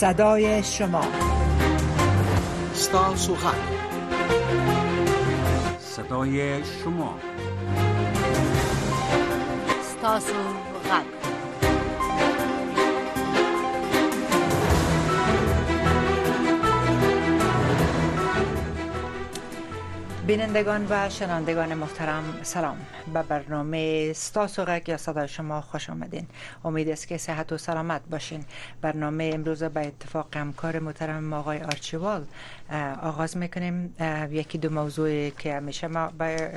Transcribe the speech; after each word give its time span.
صدای 0.00 0.62
شما 0.62 1.00
ستاسو 2.74 3.36
صدای 5.94 6.64
شما 6.64 7.18
ستاسو 9.82 10.34
بینندگان 20.26 20.86
و 20.90 21.10
شنوندگان 21.10 21.74
محترم 21.74 22.40
سلام 22.42 22.76
به 23.14 23.22
برنامه 23.22 24.12
غک 24.66 24.88
یا 24.88 24.96
صدای 24.96 25.28
شما 25.28 25.60
خوش 25.60 25.90
آمدین 25.90 26.26
امید 26.64 26.88
است 26.88 27.08
که 27.08 27.16
صحت 27.16 27.52
و 27.52 27.58
سلامت 27.58 28.00
باشین 28.10 28.44
برنامه 28.80 29.30
امروز 29.34 29.62
به 29.62 29.80
اتفاق 29.80 30.36
همکار 30.36 30.78
محترم 30.78 31.32
آقای 31.32 31.58
آرچیوال 31.60 32.24
آغاز 33.02 33.36
میکنیم 33.36 33.96
یکی 34.30 34.58
دو 34.58 34.70
موضوعی 34.70 35.30
که 35.30 35.54
همیشه 35.56 35.86
ما 35.88 36.10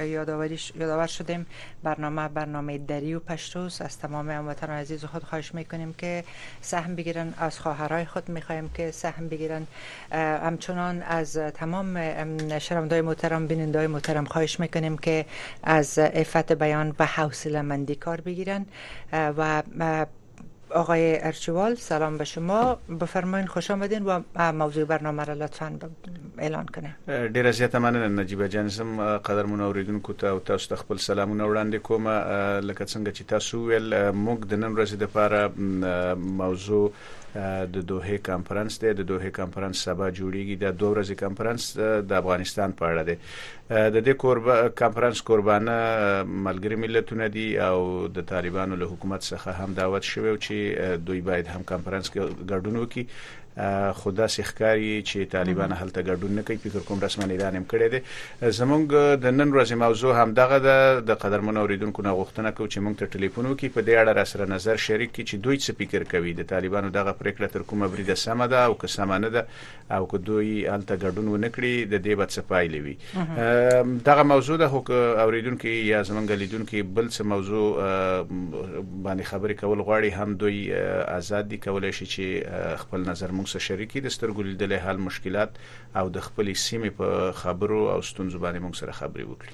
یادآور 0.03 1.07
شدیم 1.07 1.45
برنامه 1.83 2.27
برنامه 2.27 2.77
دری 2.77 3.13
و 3.13 3.19
پشتوس 3.19 3.81
از 3.81 3.97
تمام 3.99 4.29
هموطنان 4.29 4.77
عزیز 4.77 5.05
خود 5.05 5.23
خواهش 5.23 5.53
میکنیم 5.53 5.93
که 5.93 6.23
سهم 6.61 6.95
بگیرن 6.95 7.33
از 7.37 7.59
خواهرای 7.59 8.05
خود 8.05 8.29
میخوایم 8.29 8.69
که 8.69 8.91
سهم 8.91 9.27
بگیرن 9.29 9.67
همچنان 10.13 11.01
از 11.01 11.33
تمام 11.33 11.97
شرمدای 12.59 13.01
محترم 13.01 13.47
شنوندای 13.57 13.87
محترم 13.87 14.25
خواهش 14.25 14.59
میکنیم 14.59 14.97
که 14.97 15.25
از 15.63 15.99
افت 15.99 16.51
بیان 16.53 16.91
به 16.91 17.05
حوصله 17.05 17.61
مندی 17.61 17.95
کار 17.95 18.21
بگیرن 18.21 18.65
و 19.13 19.63
آقای 20.69 21.19
ارچوال 21.23 21.75
سلام 21.75 22.17
به 22.17 22.23
شما 22.23 22.77
بفرمایید 23.01 23.47
خوش 23.47 23.71
آمدین 23.71 24.05
و 24.05 24.21
موضوع 24.53 24.83
برنامه 24.83 25.23
را 25.23 25.33
لطفا 25.33 25.71
اعلان 26.37 26.65
کنه 26.75 26.95
ډیر 27.33 27.47
زیات 27.51 27.75
مننه 27.75 28.21
نجیب 28.21 28.47
جان 28.47 28.69
سم 28.69 29.17
قدر 29.17 29.43
منوریدون 29.43 29.99
کو 29.99 30.13
ته 30.13 30.39
تاسو 30.39 30.75
خپل 30.75 30.97
سلامونه 30.97 31.43
وړاندې 31.47 31.75
کوم 31.75 32.07
لکه 32.67 32.85
څنګه 32.85 33.11
چې 33.17 33.23
تاسو 33.27 33.67
ویل 33.69 34.11
موږ 34.11 34.45
د 34.49 34.53
نن 34.53 34.75
ورځې 34.77 34.93
لپاره 35.01 35.47
موضوع 36.17 36.91
د 37.73 37.77
دوه 37.89 38.17
کانفرنس 38.29 38.73
دی 38.81 38.91
د 38.99 39.01
دوه 39.11 39.29
کانفرنس 39.39 39.75
سبا 39.87 40.07
جوړیږي 40.19 40.55
د 40.57 40.65
دوه 40.79 40.89
ورځې 40.93 41.15
کانفرنس 41.23 41.61
د 42.09 42.11
افغانستان 42.21 42.69
په 42.79 42.83
اړه 42.91 43.03
دی 43.09 43.15
د 43.93 43.97
دې 44.07 44.13
کوربه 44.23 44.53
کانفرنس 44.81 45.17
قربانه 45.29 45.75
ملګری 46.47 46.77
ملتونه 46.83 47.25
دي 47.35 47.47
او 47.69 47.79
د 48.15 48.17
طالبانو 48.31 48.79
له 48.81 48.85
حکومت 48.91 49.21
څخه 49.31 49.49
هم 49.59 49.69
دعوت 49.81 50.03
شوه 50.11 50.31
چې 50.45 50.57
دوی 51.07 51.21
باید 51.29 51.45
هم 51.53 51.61
کانفرنس 51.71 52.05
کې 52.11 52.19
ګډون 52.51 52.75
وکړي 52.79 53.03
خدا 53.95 54.27
سیخکاری 54.27 55.03
چې 55.09 55.25
طالبان 55.31 55.71
هلته 55.71 56.01
ګډون 56.01 56.31
نه 56.39 56.41
کوي 56.41 56.57
فکر 56.63 56.79
کوم 56.87 56.99
رسمي 57.03 57.25
اعلان 57.33 57.55
هم 57.55 57.65
کړی 57.71 57.87
دی 57.93 57.99
زمونږ 58.59 58.83
د 59.23 59.33
نن 59.39 59.49
ورځې 59.55 59.75
موضوع 59.85 60.13
هم 60.19 60.33
دغه 60.39 60.57
د 60.65 60.69
د 61.09 61.19
قدرمن 61.23 61.57
اوریدونکو 61.57 62.01
نه 62.07 62.11
غوښتنه 62.19 62.49
کوي 62.57 62.69
چې 62.73 62.79
موږ 62.85 62.95
ته 62.99 63.05
ټلیفون 63.17 63.45
وکړي 63.47 63.69
په 63.75 63.81
دې 63.81 63.93
اړه 64.01 64.13
را 64.19 64.25
سره 64.31 64.45
نظر 64.55 64.75
شریک 64.87 65.09
کړي 65.15 65.25
چې 65.29 65.35
دوی 65.47 65.57
څه 65.63 65.69
فکر 65.79 66.03
کوي 66.11 66.33
د 66.39 66.47
طالبانو 66.53 66.89
دغه 66.99 67.11
پریکړه 67.21 67.47
تر 67.55 67.61
کومه 67.71 67.87
بریده 67.95 68.15
سمه 68.25 68.47
ده 68.53 68.59
او 68.67 68.73
که 68.83 68.87
سمه 68.97 69.17
نه 69.25 69.29
ده 69.35 69.43
او 69.91 70.07
که 70.07 70.17
دوی 70.17 70.67
الته 70.67 70.95
ګډون 70.97 71.27
ونکړي 71.31 71.73
د 71.91 71.95
دې 72.05 72.15
بد 72.19 72.29
سپایلې 72.37 72.79
وي 72.83 72.95
دغه 74.09 74.23
موضوع 74.31 74.57
د 74.61 74.69
هک 74.73 74.87
اوریدونکو 75.25 75.67
یا 75.91 75.99
زمونږ 76.09 76.27
لیدونکو 76.41 76.83
بل 76.97 77.07
څه 77.15 77.21
موضوع 77.33 77.67
باندې 79.05 79.23
خبرې 79.31 79.55
کول 79.61 79.79
غواړي 79.87 80.09
هم 80.21 80.29
دوی 80.41 80.59
آزاد 81.19 81.43
دي 81.51 81.57
کولای 81.67 81.91
شي 81.99 82.05
چې 82.13 82.25
خپل 82.83 82.99
نظر 83.11 83.29
موږ 83.37 83.45
سره 83.53 83.63
شریکي 83.69 83.99
د 84.01 84.07
سترګو 84.15 84.41
لیدل 84.49 84.73
حل 84.87 84.97
مشکلات 85.09 85.51
او 86.01 86.05
د 86.17 86.27
خپل 86.27 86.47
سیمې 86.65 86.91
په 86.99 87.07
خبرو 87.43 87.79
او 87.93 87.99
ستونزو 88.09 88.37
باندې 88.43 88.59
موږ 88.65 88.75
سره 88.81 88.91
خبرې 88.99 89.25
وکړي 89.27 89.53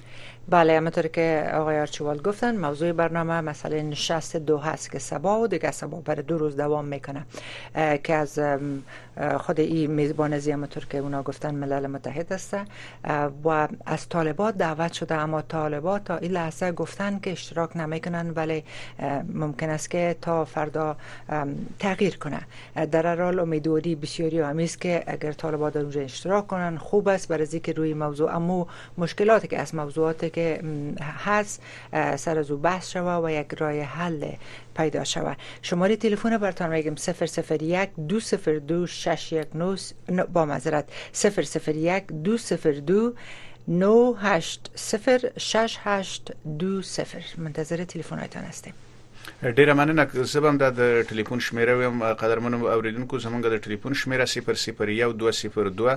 بله 0.49 0.77
همطور 0.77 1.07
که 1.07 1.51
آقای 1.53 1.79
آرچیوال 1.79 2.17
گفتن 2.21 2.57
موضوع 2.57 2.91
برنامه 2.91 3.41
مسئله 3.41 3.81
نشست 3.83 4.35
دو 4.35 4.57
هست 4.57 4.91
که 4.91 4.99
سبا 4.99 5.39
و 5.39 5.47
دیگه 5.47 5.71
سبا 5.71 5.99
بر 6.01 6.15
دو 6.15 6.37
روز 6.37 6.55
دوام 6.55 6.85
میکنه 6.85 7.25
که 8.03 8.13
از 8.13 8.39
خود 9.39 9.59
این 9.59 9.91
میزبان 9.91 10.33
همطور 10.33 10.85
که 10.85 10.97
اونا 10.97 11.23
گفتن 11.23 11.55
ملل 11.55 11.87
متحد 11.87 12.33
است 12.33 12.57
و 13.43 13.67
از 13.85 14.09
طالبات 14.09 14.57
دعوت 14.57 14.93
شده 14.93 15.15
اما 15.15 15.41
طالبات 15.41 16.03
تا 16.03 16.17
این 16.17 16.31
لحظه 16.31 16.71
گفتن 16.71 17.19
که 17.19 17.31
اشتراک 17.31 17.77
نمیکنن 17.77 18.29
ولی 18.29 18.63
ممکن 19.33 19.69
است 19.69 19.89
که 19.89 20.15
تا 20.21 20.45
فردا 20.45 20.95
تغییر 21.79 22.17
کنه 22.17 22.39
در 22.91 23.21
حال 23.23 23.39
امیدواری 23.39 23.95
بسیاری 23.95 24.39
همیست 24.39 24.81
که 24.81 25.03
اگر 25.07 25.31
طالبات 25.31 25.73
در 25.73 25.81
اونجا 25.81 26.01
اشتراک 26.01 26.47
کنن 26.47 26.77
خوب 26.77 27.07
است 27.07 27.27
برای 27.27 27.59
که 27.59 27.73
روی 27.73 27.93
موضوع 27.93 28.35
اما 28.35 28.67
مشکلاتی 28.97 29.47
که 29.47 29.59
از 29.59 29.75
موضوعات 29.75 30.32
که 30.33 30.59
هست 31.25 31.61
سر 32.17 32.39
از 32.39 32.51
او 32.51 32.57
بحث 32.57 32.89
شوه 32.91 33.25
و 33.25 33.29
یک 33.29 33.47
رای 33.59 33.81
حل 33.81 34.29
پیدا 34.77 35.03
شوه 35.03 35.35
شماره 35.61 35.95
تلفن 35.95 36.37
برتان 36.37 36.69
میگم 36.69 36.95
001 37.59 37.89
202 38.07 38.85
619 38.87 40.23
با 40.23 40.45
معذرت 40.45 40.85
001 41.67 42.05
202 42.23 43.13
980 43.67 45.31
6820 45.37 47.03
منتظر 47.39 47.83
تلفن 47.83 48.17
هایتان 48.19 48.43
هستیم 48.43 48.73
ډیره 49.55 49.73
مننه 49.73 50.07
زه 50.13 50.47
هم 50.47 50.57
د 50.57 51.03
ټلیفون 51.03 51.39
شمیره 51.39 51.75
ویم 51.77 52.13
قدرمنو 52.13 52.65
اوریدونکو 52.67 53.19
زمونږ 53.19 53.45
د 53.45 53.59
ټلیفون 53.61 53.93
شمیره 53.97 54.25
001 54.25 54.39
202 55.17 55.95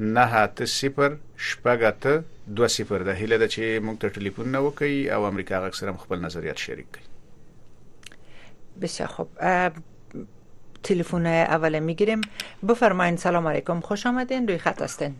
نه 0.00 0.36
اته 0.36 0.64
صفر 0.64 1.16
شپږ 1.38 1.82
اته 1.82 2.24
دوه 2.56 2.66
صفر 2.66 3.02
ده 3.02 3.12
هیله 3.12 3.38
ده 3.38 3.48
چې 3.48 3.82
موږ 3.84 3.98
ته 4.00 4.08
ټلیفون 4.16 4.48
نه 4.54 4.58
وکړي 4.64 5.12
او 5.14 5.24
امریکا 5.26 5.60
غږ 5.68 5.74
سره 5.78 5.92
خپل 6.02 6.20
نظریات 6.24 6.56
شریک 6.64 6.86
کړي 6.96 8.80
بسیار 8.80 9.08
خوب 9.08 9.28
تلفن 10.88 11.26
اول 11.26 11.78
میگیریم 11.80 12.20
بفرمایید 12.70 13.18
سلام 13.18 13.46
علیکم 13.46 13.80
خوش 13.86 14.06
آمدین 14.06 14.48
روی 14.48 14.58
خط 14.64 14.82
هستین 14.82 15.14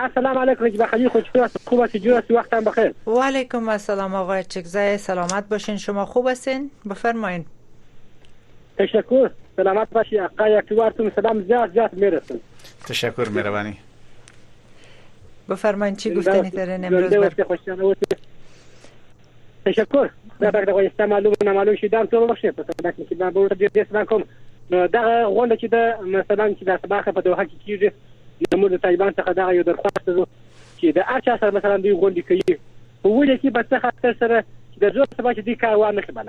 السلام 0.00 0.38
علیکم 0.38 0.68
جناب 0.74 0.88
خلیل 0.90 1.08
خوش 1.14 1.24
هستید 1.36 1.62
خوب 1.68 1.80
هستید 1.84 2.02
جور 2.02 2.18
هستید 2.18 2.36
وقتم 2.36 2.64
بخیر 2.64 2.92
و 3.06 3.18
علیکم 3.20 3.68
السلام 3.76 4.14
آقای 4.14 4.44
چکزای 4.56 4.98
سلامت 5.06 5.48
باشین 5.48 5.76
شما 5.86 6.04
خوب 6.12 6.28
هستین 6.28 6.70
بفرمایید 6.90 7.46
تشکر 8.78 9.30
سلامت 9.56 9.90
باشید 9.92 10.18
آقای 10.26 10.56
اکبرتون 10.56 11.10
سلام 11.16 11.42
زیاد 11.48 11.72
زیاد 11.78 11.92
میرسید 12.04 12.42
تشکر 12.86 13.28
مهربانی 13.28 13.76
بفرمایید 15.48 15.96
چی 15.96 16.14
گفتنی 16.14 16.50
دارین 16.50 16.84
امروز 16.84 17.12
بر... 17.12 17.28
تشکر 19.64 20.10
دا 20.40 20.50
به 20.50 20.58
افغانستان 20.58 21.08
معلوم 21.08 21.32
نه 21.44 21.52
معلوم 21.52 21.76
شي 21.76 21.88
دا 21.88 22.04
ټول 22.04 22.30
بخښه 22.30 22.52
په 22.52 22.62
صدق 22.62 22.94
کې 23.10 23.16
ما 23.20 23.30
به 23.30 23.40
ورته 23.40 23.68
دې 23.68 23.86
څه 23.92 24.04
کوم 24.04 24.22
دا 24.70 25.24
غونډه 25.28 25.56
چې 25.60 25.64
د 25.74 25.76
مثلا 26.04 26.54
چې 26.60 26.62
د 26.62 26.78
سبا 26.82 27.02
په 27.02 27.20
دوه 27.20 27.44
کې 27.44 27.56
کیږي 27.66 27.90
زموږ 28.54 28.70
د 28.72 28.76
طالبان 28.82 29.10
څخه 29.18 29.32
دا 29.40 29.52
یو 29.52 29.62
درخواست 29.62 30.06
زو 30.10 30.26
چې 30.78 30.84
د 30.96 30.98
هر 31.06 31.20
چا 31.20 31.36
سره 31.40 31.50
مثلا 31.50 31.76
دوی 31.76 31.94
غونډه 32.02 32.22
کوي 32.28 32.56
په 33.02 33.08
ولې 33.08 33.36
کې 33.42 33.48
به 33.56 33.62
څه 33.70 33.82
خاطر 33.82 34.16
سره 34.20 34.44
چې 34.72 34.78
د 34.80 34.90
زور 34.94 35.06
سبا 35.16 35.34
چې 35.34 35.42
دې 35.48 35.54
کار 35.62 35.76
وانه 35.76 36.02
کړه 36.02 36.24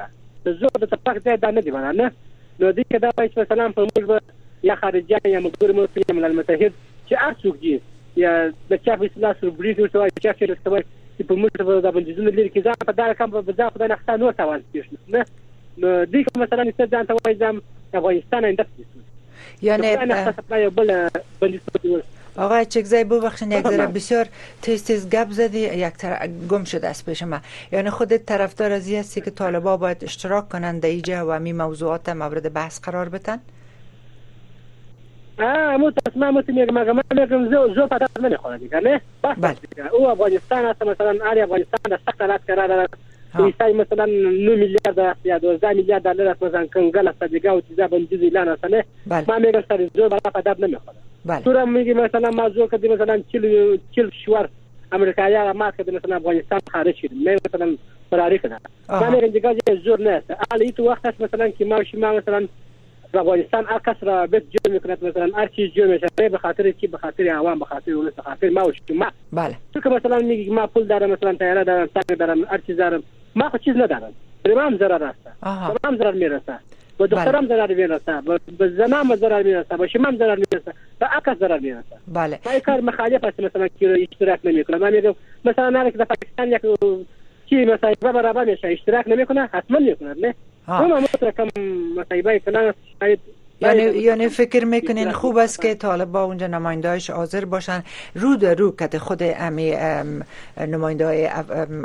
د 0.48 0.54
زور 0.60 0.76
د 0.82 0.86
تفاق 0.96 1.18
ځای 1.26 1.38
دا 1.38 1.52
نه 1.52 1.62
دی 1.62 1.72
نه 1.72 2.12
نو 2.60 2.72
دې 2.72 2.84
کدا 2.96 3.10
چې 3.32 3.38
مثلا 3.38 3.70
په 3.72 3.82
موږ 3.82 4.20
یا 4.68 4.76
خارجيان 4.82 5.22
یا 5.26 5.40
مګور 5.46 5.72
مو 5.76 5.86
من 6.20 6.26
المتحد 6.30 6.74
چې 7.10 7.22
ارڅوک 7.28 7.60
دي 7.64 7.74
یا 8.24 8.32
د 8.72 8.82
چاپ 8.88 9.04
اصلاح 9.08 9.36
سره 9.42 9.56
بریډ 9.62 9.80
ورته 9.82 10.00
وایي 10.02 10.14
چې 10.16 10.38
چې 10.42 10.52
رسول 10.54 10.84
چې 10.84 11.28
په 11.30 11.42
موږ 11.42 11.68
په 11.70 11.80
د 11.86 11.96
بندیزونو 12.00 12.34
لري 12.40 12.50
کې 12.50 12.66
ځان 12.70 12.90
په 12.90 12.98
دار 13.02 13.18
کم 13.22 13.34
په 13.38 13.58
ځان 13.62 13.72
په 13.78 13.90
نه 13.94 14.00
ښه 14.04 14.20
نو 14.24 14.34
تاوان 14.42 14.66
کیږي 14.68 15.16
نه 15.16 15.30
نو 15.82 15.96
دې 16.12 16.28
کوم 16.30 16.44
مثلا 16.46 16.68
چې 16.70 16.94
ځان 16.96 17.10
ته 17.10 17.18
وایي 17.18 17.42
ځم 17.46 17.64
افغانستان 18.02 18.50
اندست 18.52 19.66
یعنی 19.70 19.94
انا 20.06 20.20
خاصه 20.30 20.62
یو 20.66 20.74
بل 20.80 20.92
بندیز 21.42 22.16
آقای 22.46 22.66
چگزای 22.74 23.06
ببخشین 23.12 23.54
یک 23.56 23.68
ذره 23.76 23.86
بسیار 23.94 24.28
تیز 24.66 24.84
تیز 24.90 25.06
گپ 25.14 25.32
زدی 25.38 25.64
یک 25.84 25.96
طرف 26.04 26.36
گم 26.52 26.64
شده 26.72 26.90
است 26.96 27.06
پیش 27.06 27.24
ما 27.34 27.40
یعنی 27.72 27.90
خودت 28.00 28.26
طرفدار 28.32 28.72
ازی 28.80 28.96
هستی 29.00 29.22
که 29.28 29.32
طالبا 29.44 29.78
باید 29.84 30.04
اشتراک 30.10 30.50
کنند 30.50 30.82
در 30.88 30.98
ایجه 30.98 31.22
و 31.30 31.40
امی 31.40 31.54
موضوعات 31.62 32.10
مورد 32.24 32.50
بحث 32.60 32.80
قرار 32.90 33.10
بتن؟ 33.16 33.40
همون 35.46 35.94
تصمیم 36.06 36.24
همون 36.26 36.44
میگم 36.48 36.74
مگم 36.74 37.00
میگم 37.14 37.50
زو 37.50 37.74
زو 37.74 37.88
پتات 37.88 38.20
من 38.20 38.36
خورد 38.36 38.62
کنه 38.72 39.02
بس 39.24 39.56
او 40.00 40.08
افغانستان 40.10 40.66
است 40.66 40.84
مثلا 40.84 41.16
آری 41.30 41.42
افغانستان 41.42 41.80
در 41.90 42.00
سخت 42.06 42.22
حالت 42.22 42.42
قرار 42.48 42.68
دارد 42.68 42.90
ویسای 43.36 43.74
مثلا 43.74 44.06
9 44.06 44.12
میلیارد 44.32 45.00
است 45.00 45.26
یا 45.26 45.38
12 45.38 45.74
میلیارد 45.74 46.02
دلار 46.04 46.28
است 46.28 46.44
مثلا 46.44 46.66
کنگل 46.74 47.08
است 47.08 47.24
دیگه 47.24 47.52
او 47.52 47.62
چیزا 47.62 47.88
بندیز 47.88 48.24
اعلان 48.24 48.48
است 48.48 48.66
نه 48.66 48.84
ما 49.28 49.40
میگم 49.40 49.64
سر 49.70 49.90
زو 49.96 50.10
بالا 50.10 50.18
پتات 50.36 50.60
نمیخوره 50.60 51.42
تو 51.44 51.66
میگی 51.66 51.94
مثلا 51.94 52.30
ما 52.30 52.50
زو 52.50 52.68
کدی 52.68 52.88
مثلا 52.88 53.22
40 53.32 53.78
40 53.92 54.10
شوار 54.26 54.50
امریکایا 54.92 55.54
ما 55.54 55.72
کدی 55.72 55.92
مثلا 55.92 56.16
افغانستان 56.16 56.60
خارج 56.74 56.96
شد 56.96 57.12
می 57.12 57.36
مثلا 57.46 57.76
فراری 58.10 58.40
کنه 58.40 58.58
ما 58.90 59.10
میگم 59.10 59.28
دیگه 59.30 59.54
زور 59.84 60.02
نه 60.02 60.10
است 60.10 60.32
علی 60.54 60.72
تو 60.72 60.90
وقت 60.90 61.22
مثلا 61.22 61.50
کی 61.50 61.64
ما 61.64 61.84
شما 61.84 62.14
مثلا 62.14 62.48
افغانستان 63.16 63.66
اکثر 63.70 64.06
رابط 64.08 64.44
جو 64.50 64.72
میکنه 64.74 64.98
مثلا 65.02 65.30
هر 65.36 65.48
چیز 65.48 65.72
جو 65.72 65.86
میشه 65.88 66.08
به 66.30 66.38
خاطر 66.38 66.72
چی 66.72 66.88
به 66.88 66.98
خاطر 66.98 67.24
عوام 67.24 67.60
به 67.60 67.66
خاطر 67.66 67.92
اون 67.92 68.12
به 68.18 68.22
خاطر 68.22 68.50
ما 68.50 68.68
و 68.68 68.72
ما 68.94 69.10
بله 69.34 69.56
تو 69.74 69.82
که 69.82 69.90
مثلا 69.90 70.18
میگی 70.18 70.50
ما 70.50 70.68
پول 70.68 70.84
دارم 70.88 71.12
مثلا 71.12 71.34
تیاره 71.34 71.64
دارم 71.64 71.90
سر 71.94 72.16
دارم 72.16 72.40
هر 72.48 72.58
چیز 72.68 72.78
دارم 72.78 73.04
ما 73.36 73.50
خو 73.50 73.58
چیز 73.58 73.76
ندارم 73.76 74.14
تمام 74.46 74.78
ضرر 74.78 75.04
است 75.04 75.20
تمام 75.44 75.98
ضرر 75.98 76.12
میرسه 76.12 76.60
به 76.98 77.08
دخترم 77.08 77.48
ضرر 77.48 77.74
میرسه 77.74 78.22
به 78.58 78.70
زنام 78.70 79.16
ضرر 79.16 79.44
میرسه 79.44 79.78
به 79.78 79.88
شمام 79.88 80.18
ضرر 80.18 80.36
میرسه 80.36 80.74
به 81.00 81.06
عکس 81.06 81.40
ضرر 81.40 81.60
میرسه 81.60 81.96
بله 82.08 82.40
ما 82.46 82.60
کار 82.60 82.82
مخالف 82.82 83.24
است 83.24 83.40
مثلا 83.40 83.68
که 83.80 84.08
اشتراک 84.12 84.40
نمیکنه 84.44 84.78
من 84.78 84.94
میگم 84.94 85.14
مثلا 85.46 85.80
هر 85.80 85.90
که 85.90 85.98
پاکستان 85.98 86.48
یک 86.48 86.62
چی 87.50 87.66
مثلا 87.66 87.94
برابر 88.02 88.44
میشه 88.44 88.68
اشتراک 88.68 89.08
نمیکنه 89.08 89.50
حتما 89.54 89.80
میکنه 89.80 90.14
نه 90.22 90.34
ها. 90.68 91.02
یعنی, 93.62 94.28
فکر 94.30 94.66
میکنین 94.66 95.12
خوب 95.12 95.38
است 95.38 95.62
که 95.62 95.76
با 96.14 96.24
اونجا 96.24 96.48
نمایندهاش 96.48 97.10
حاضر 97.10 97.46
باشن 97.46 97.84
رو 98.16 98.36
در 98.36 98.54
رو 98.56 98.76
کت 98.76 98.98
خود 98.98 99.20
امی 99.24 99.76
نماینده 100.68 101.32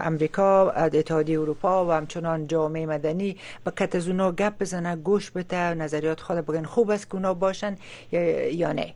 امریکا 0.00 0.70
اتحادیه 0.70 1.40
اروپا 1.40 1.86
و 1.86 1.90
همچنان 1.90 2.46
جامعه 2.46 2.86
مدنی 2.86 3.36
با 3.64 3.72
کت 3.72 3.96
از 3.96 4.08
اونا 4.08 4.32
گپ 4.32 4.52
بزنه 4.60 4.96
گوش 4.96 5.30
بده 5.30 5.74
نظریات 5.74 6.20
خود 6.20 6.36
بگن 6.36 6.64
خوب 6.64 6.90
است 6.90 7.08
که 7.10 7.14
اونا 7.14 7.34
باشن 7.34 7.76
یا, 8.52 8.72
نه 8.72 8.94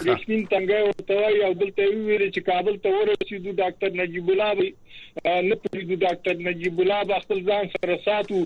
ریشمین 0.06 0.42
تنګه 0.50 0.80
ورته 0.86 1.14
وای 1.20 1.38
او 1.46 1.52
دلته 1.62 1.82
ویل 1.94 2.20
چې 2.34 2.42
کابل 2.50 2.76
ته 2.84 2.90
ورسېدو 2.96 3.54
ډاکټر 3.62 3.90
نجیب 4.00 4.28
الله 4.32 4.50
وای 4.58 4.70
نه 5.48 5.56
پریدو 5.64 5.96
ډاکټر 6.04 6.34
نجیب 6.48 6.78
الله 6.84 7.18
خپل 7.24 7.40
ځان 7.48 7.66
سره 7.74 7.96
ساتو 8.04 8.40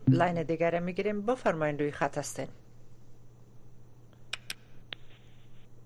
لاین 0.08 0.44
دیگر 0.44 0.80
میگیریم 0.80 1.22
بفرمایید 1.22 1.82
روی 1.82 1.92
خط 1.92 2.18
هستین 2.18 2.48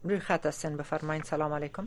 روی 0.03 0.19
خط 0.19 0.45
هستین 0.45 0.77
بفرمایید 0.77 1.23
سلام 1.23 1.53
علیکم 1.53 1.85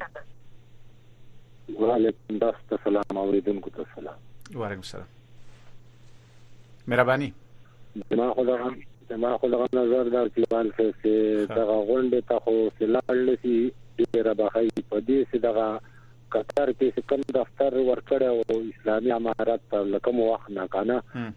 و 1.81 1.85
علیکم 1.87 2.39
دست 2.43 2.85
سلام 2.85 3.03
اوریدونکو 3.15 3.71
ته 3.71 3.85
سلام 3.97 4.15
و 4.55 4.65
علیکم 4.65 4.83
سلام 4.83 5.07
مهرباني 6.89 7.35
ما 8.11 8.35
خدغه 8.35 9.17
ما 9.17 9.39
خدغه 9.39 9.67
نظر 9.73 10.05
در 10.05 10.29
کلیوال 10.29 10.71
کې 10.79 10.95
چې 11.03 11.09
دغه 11.53 11.87
غونډه 11.87 12.23
ته 12.29 12.39
خو 12.39 12.69
سلاړل 12.81 13.43
شي 13.43 13.73
ډیره 13.99 14.35
بخی 14.35 14.69
په 14.91 15.01
دې 15.01 15.27
چې 15.33 15.39
دغه 15.39 15.81
قطر 16.33 16.71
کې 16.81 17.07
کوم 17.11 17.25
دفتر 17.37 17.75
ورکړ 17.87 18.25
او 18.31 18.59
اسلامي 18.61 19.13
امارات 19.17 19.65
په 19.75 19.89
لکم 19.95 20.21
وخت 20.27 20.51
نه 20.59 20.67
کنه 20.75 20.97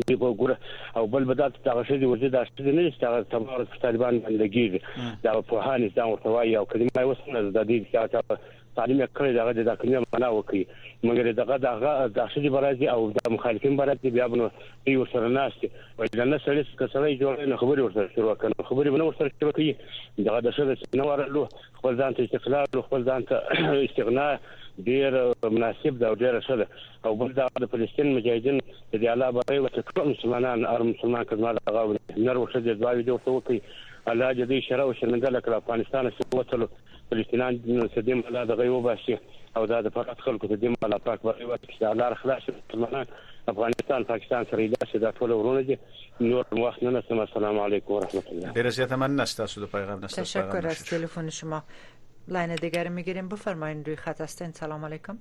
دی 0.02 0.14
وګوره 0.14 0.56
او 0.96 1.06
بل 1.06 1.24
بدل 1.24 1.50
ته 1.64 1.70
هغه 1.72 1.82
شی 1.88 2.04
ورته 2.04 2.28
دا 2.28 2.44
ستدي 2.44 2.72
نه 2.72 2.90
چې 2.90 3.04
هغه 3.04 3.22
تمار 3.34 3.64
په 3.72 3.78
طالبان 3.84 4.18
باندې 4.22 4.48
کیږي 4.54 4.80
دا 5.22 5.40
په 5.40 5.54
هاني 5.66 5.90
ځان 5.96 6.08
ورته 6.12 6.28
وايي 6.36 6.56
او 6.60 6.64
کلمه 6.72 7.04
وسنه 7.10 7.40
د 7.40 7.58
دې 7.70 7.76
چې 7.84 8.36
تعلیم 8.76 9.00
کړی 9.16 9.32
دغه 9.38 9.52
د 9.56 9.62
داخلي 9.70 9.92
معنا 10.04 10.30
وکي 10.36 10.62
مګر 11.08 11.34
دغه 11.40 11.56
دغه 11.64 11.92
داخلي 12.16 12.48
برازي 12.54 12.88
او 12.94 13.02
د 13.18 13.28
مخالفین 13.34 13.76
برازي 13.80 14.10
بیا 14.16 14.26
بنو 14.32 14.48
دی 14.86 14.96
ورسره 14.96 15.28
ناشته 15.34 15.68
وای 15.98 16.08
دا 16.08 16.24
نه 16.30 16.38
سړی 16.46 16.62
کسړی 16.80 17.20
جوړ 17.22 17.32
نه 17.52 17.56
خبري 17.62 17.82
ورسره 17.88 18.08
شروع 18.16 18.34
کړي 18.34 18.66
خبري 18.72 18.90
بنو 18.96 19.06
ورسره 19.10 19.30
شروع 19.40 19.52
کړي 19.52 19.74
دغه 20.30 20.40
د 20.40 20.50
شوه 20.56 20.74
سنوار 20.74 21.24
له 21.38 21.46
خپل 21.78 21.96
ځان 22.02 22.14
ته 22.14 22.22
استقلال 22.28 22.84
خپل 22.88 23.04
ځان 23.12 23.28
ته 23.30 23.60
استغنا 23.88 24.28
ډیر 24.82 25.32
مناسب 25.50 25.98
ده 25.98 26.08
او 26.08 26.14
ډیر 26.14 26.40
ښه 26.40 26.56
ده 26.56 26.66
او 27.04 27.16
بل 27.16 27.32
دا 27.32 27.46
د 27.60 27.64
فلسطین 27.66 28.14
مجاهدین 28.14 28.58
د 28.92 29.04
اعلی 29.04 29.32
برای 29.36 29.58
و 29.58 29.68
چې 29.68 29.80
ټول 29.94 30.08
مسلمانان 30.08 30.64
او 30.64 30.84
مسلمان 30.84 31.24
کډوال 31.24 31.58
هغه 31.68 31.98
نر 32.26 32.36
وشه 32.36 32.60
د 32.60 32.78
دعاوې 32.80 33.02
دوه 33.08 33.20
ته 33.24 33.30
وکړي 33.32 33.60
الله 34.06 34.32
دې 34.46 34.68
شره 34.68 34.82
او 34.82 34.92
شرمنده 35.00 35.30
لکه 35.30 35.56
افغانستان 35.56 36.10
څخه 36.10 36.38
وتلو 36.38 36.68
فلسطینان 37.10 37.88
سدیم 37.94 38.20
الله 38.26 38.44
د 38.44 38.50
غیوب 38.62 38.82
باسي 38.84 39.16
او 39.56 39.66
دا 39.66 39.80
د 39.80 39.88
فرات 39.94 40.20
خلکو 40.26 40.46
ته 40.46 40.56
دیم 40.56 40.74
الله 40.82 40.98
پاک 41.08 41.22
برای 41.28 41.44
و 41.44 41.56
چې 41.56 41.82
الله 41.82 42.14
خلاص 42.14 42.48
مسلمانان 42.54 43.06
افغانستان 43.52 44.04
پاکستان 44.04 44.44
سره 44.50 44.68
داسې 44.68 45.04
د 45.04 45.14
ټول 45.18 45.30
ورونه 45.30 45.62
دي 45.70 45.76
نور 46.20 46.44
وخت 46.64 46.82
نه 46.82 47.02
سم 47.08 47.18
السلام 47.26 47.58
علیکم 47.66 47.92
ورحمت 47.94 48.28
الله 48.34 48.52
ډیر 48.60 48.68
زیات 48.78 48.92
مننه 49.02 49.24
ستاسو 49.32 49.64
د 49.64 49.72
پیغام 49.76 50.04
نشته 50.04 50.22
تشکر 50.32 50.66
از 50.72 50.84
تلفن 50.90 51.30
شما 51.40 51.62
لین 52.28 52.54
دیگری 52.54 52.88
میگیریم 52.88 53.28
بفرمایین 53.28 53.84
روی 53.84 53.96
خط 53.96 54.20
هستین 54.20 54.52
سلام 54.52 54.84
علیکم 54.84 55.18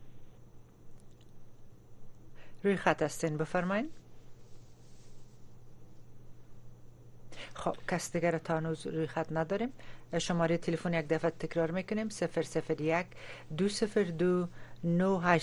روی 2.64 2.76
خط 2.76 3.02
هستین 3.02 3.38
بفرمایین 3.38 3.90
خب 7.54 7.76
کس 7.88 8.12
دیگر 8.14 8.38
تا 8.38 8.58
هنوز 8.58 8.88
روی 8.88 9.08
خط 9.08 9.28
نداریم 9.32 9.74
شماره 10.20 10.58
تلفن 10.58 10.94
یک 10.94 11.08
دفعه 11.08 11.32
تکرار 11.32 11.72
میکنیم 11.72 12.08
001 12.08 12.20
202 13.58 14.48
دو 14.98 15.38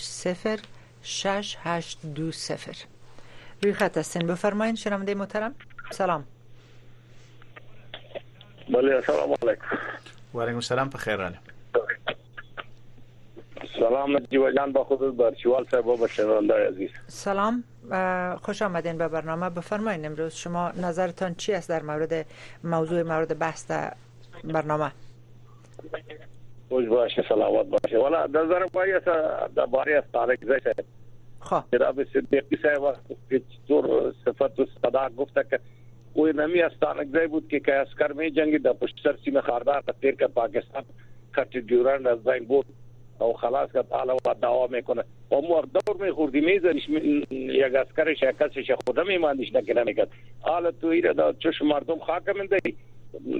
سفر 2.32 2.76
روی 3.62 3.72
خط 3.72 3.98
هستین 3.98 4.26
بفرمایین 4.26 4.74
شنونده 4.74 5.14
محترم 5.14 5.54
سلام 5.90 6.24
بله 8.68 9.00
سلام 9.00 9.34
علیکم 9.42 9.78
و 10.34 10.40
علیکم 10.40 10.60
سلام 10.60 10.90
پخیر 10.90 11.16
رانی 11.16 11.36
سلام 13.78 14.18
جیو 14.18 14.50
جان 14.52 14.72
با 14.72 14.84
خود 14.84 15.16
برچوال 15.16 15.66
صاحب 15.70 15.86
و 15.88 16.06
شنونده 16.08 16.68
عزیز 16.68 16.90
سلام 17.06 17.64
خوش 18.42 18.62
آمدین 18.62 18.98
به 18.98 19.08
برنامه 19.08 19.50
بفرمایید 19.50 20.04
امروز 20.06 20.34
شما 20.34 20.70
نظرتان 20.82 21.34
چی 21.34 21.52
است 21.52 21.68
در 21.68 21.82
مورد 21.82 22.26
موضوع 22.64 23.02
مورد 23.02 23.38
بحث 23.38 23.70
برنامه 24.44 24.92
خوش 26.68 26.86
باشه 26.86 27.24
سلامت 27.28 27.66
باشه 27.66 27.98
والا 27.98 28.26
نظر 28.26 28.64
باری 28.66 28.92
است 28.92 29.06
در 29.56 29.66
باری 29.66 29.92
است 29.94 30.12
طارق 30.12 30.38
زشه 30.44 30.74
خواه 31.40 31.66
جناب 31.72 32.04
صدیقی 32.04 32.58
صاحب 32.62 32.96
طور 33.68 34.12
صفت 34.24 34.60
و 34.60 34.66
صدا 34.82 35.08
گفته 35.16 35.44
که 35.50 35.60
کوئی 36.14 36.32
نمی 36.32 36.62
از 36.62 36.72
طارق 36.80 37.20
زی 37.20 37.26
بود 37.26 37.48
که 37.48 37.60
که 37.60 37.74
اسکر 37.74 38.12
می 38.12 38.30
جنگی 38.30 38.58
در 38.58 38.72
پشت 38.72 38.96
سر 39.04 39.16
سیم 39.24 39.40
خاردار 39.40 39.84
تیر 40.00 40.14
که 40.16 40.26
پاکستان 40.26 40.84
خط 41.32 41.56
دیوران 41.56 42.06
از 42.06 42.18
زین 42.24 42.44
بود 42.48 42.66
او 43.24 43.32
خلاص 43.32 43.72
کرد 43.72 43.86
حالا 43.92 44.16
و 44.16 44.34
دعوا 44.42 44.66
میکنه 44.66 45.04
و 45.30 45.34
مور 45.40 45.64
دور 45.64 45.96
میخورد 46.06 46.34
میزنش 46.34 46.88
یک 47.30 47.74
عسکر 47.74 48.14
شکستش 48.14 48.70
خودم 48.86 49.06
ایمانش 49.06 49.54
نکنه 49.54 49.84
میگه 49.84 50.06
حالا 50.40 50.70
تو 50.70 50.86
ایره 50.86 51.12
دا 51.14 51.32
چش 51.32 51.62
مردم 51.62 51.98
خاک 51.98 52.28
منده 52.28 52.58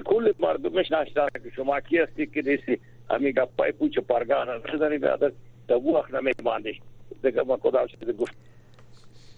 کل 0.05 0.33
مردمش 0.39 0.93
ناشته 0.93 1.27
که 1.35 1.51
شما 1.57 1.81
کی 1.81 1.99
هستی 1.99 2.27
که 2.27 2.43
دیسی 2.43 2.79
همی 3.11 3.33
گپای 3.33 3.73
پوچ 3.73 3.99
پرگان 3.99 4.49
نزنی 4.75 4.99
به 4.99 5.11
عادت 5.11 5.33
تبو 5.69 5.97
اخنا 5.97 6.21
میماندش 6.21 6.75
دیگه 7.23 7.43
ما 7.43 7.57
خدا 7.57 7.87
شده 7.87 8.13
گفت 8.13 8.35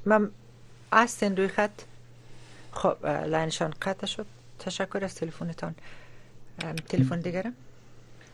من 0.06 0.30
هستین 0.92 1.36
روی 1.36 1.48
خط 1.48 1.80
خب 2.72 3.06
لاینشان 3.06 3.72
قطع 3.82 4.06
شد 4.06 4.26
تشکر 4.58 5.04
از 5.04 5.14
تلفنتان 5.14 5.74
تلفن 6.88 7.20
دیگرم 7.20 7.54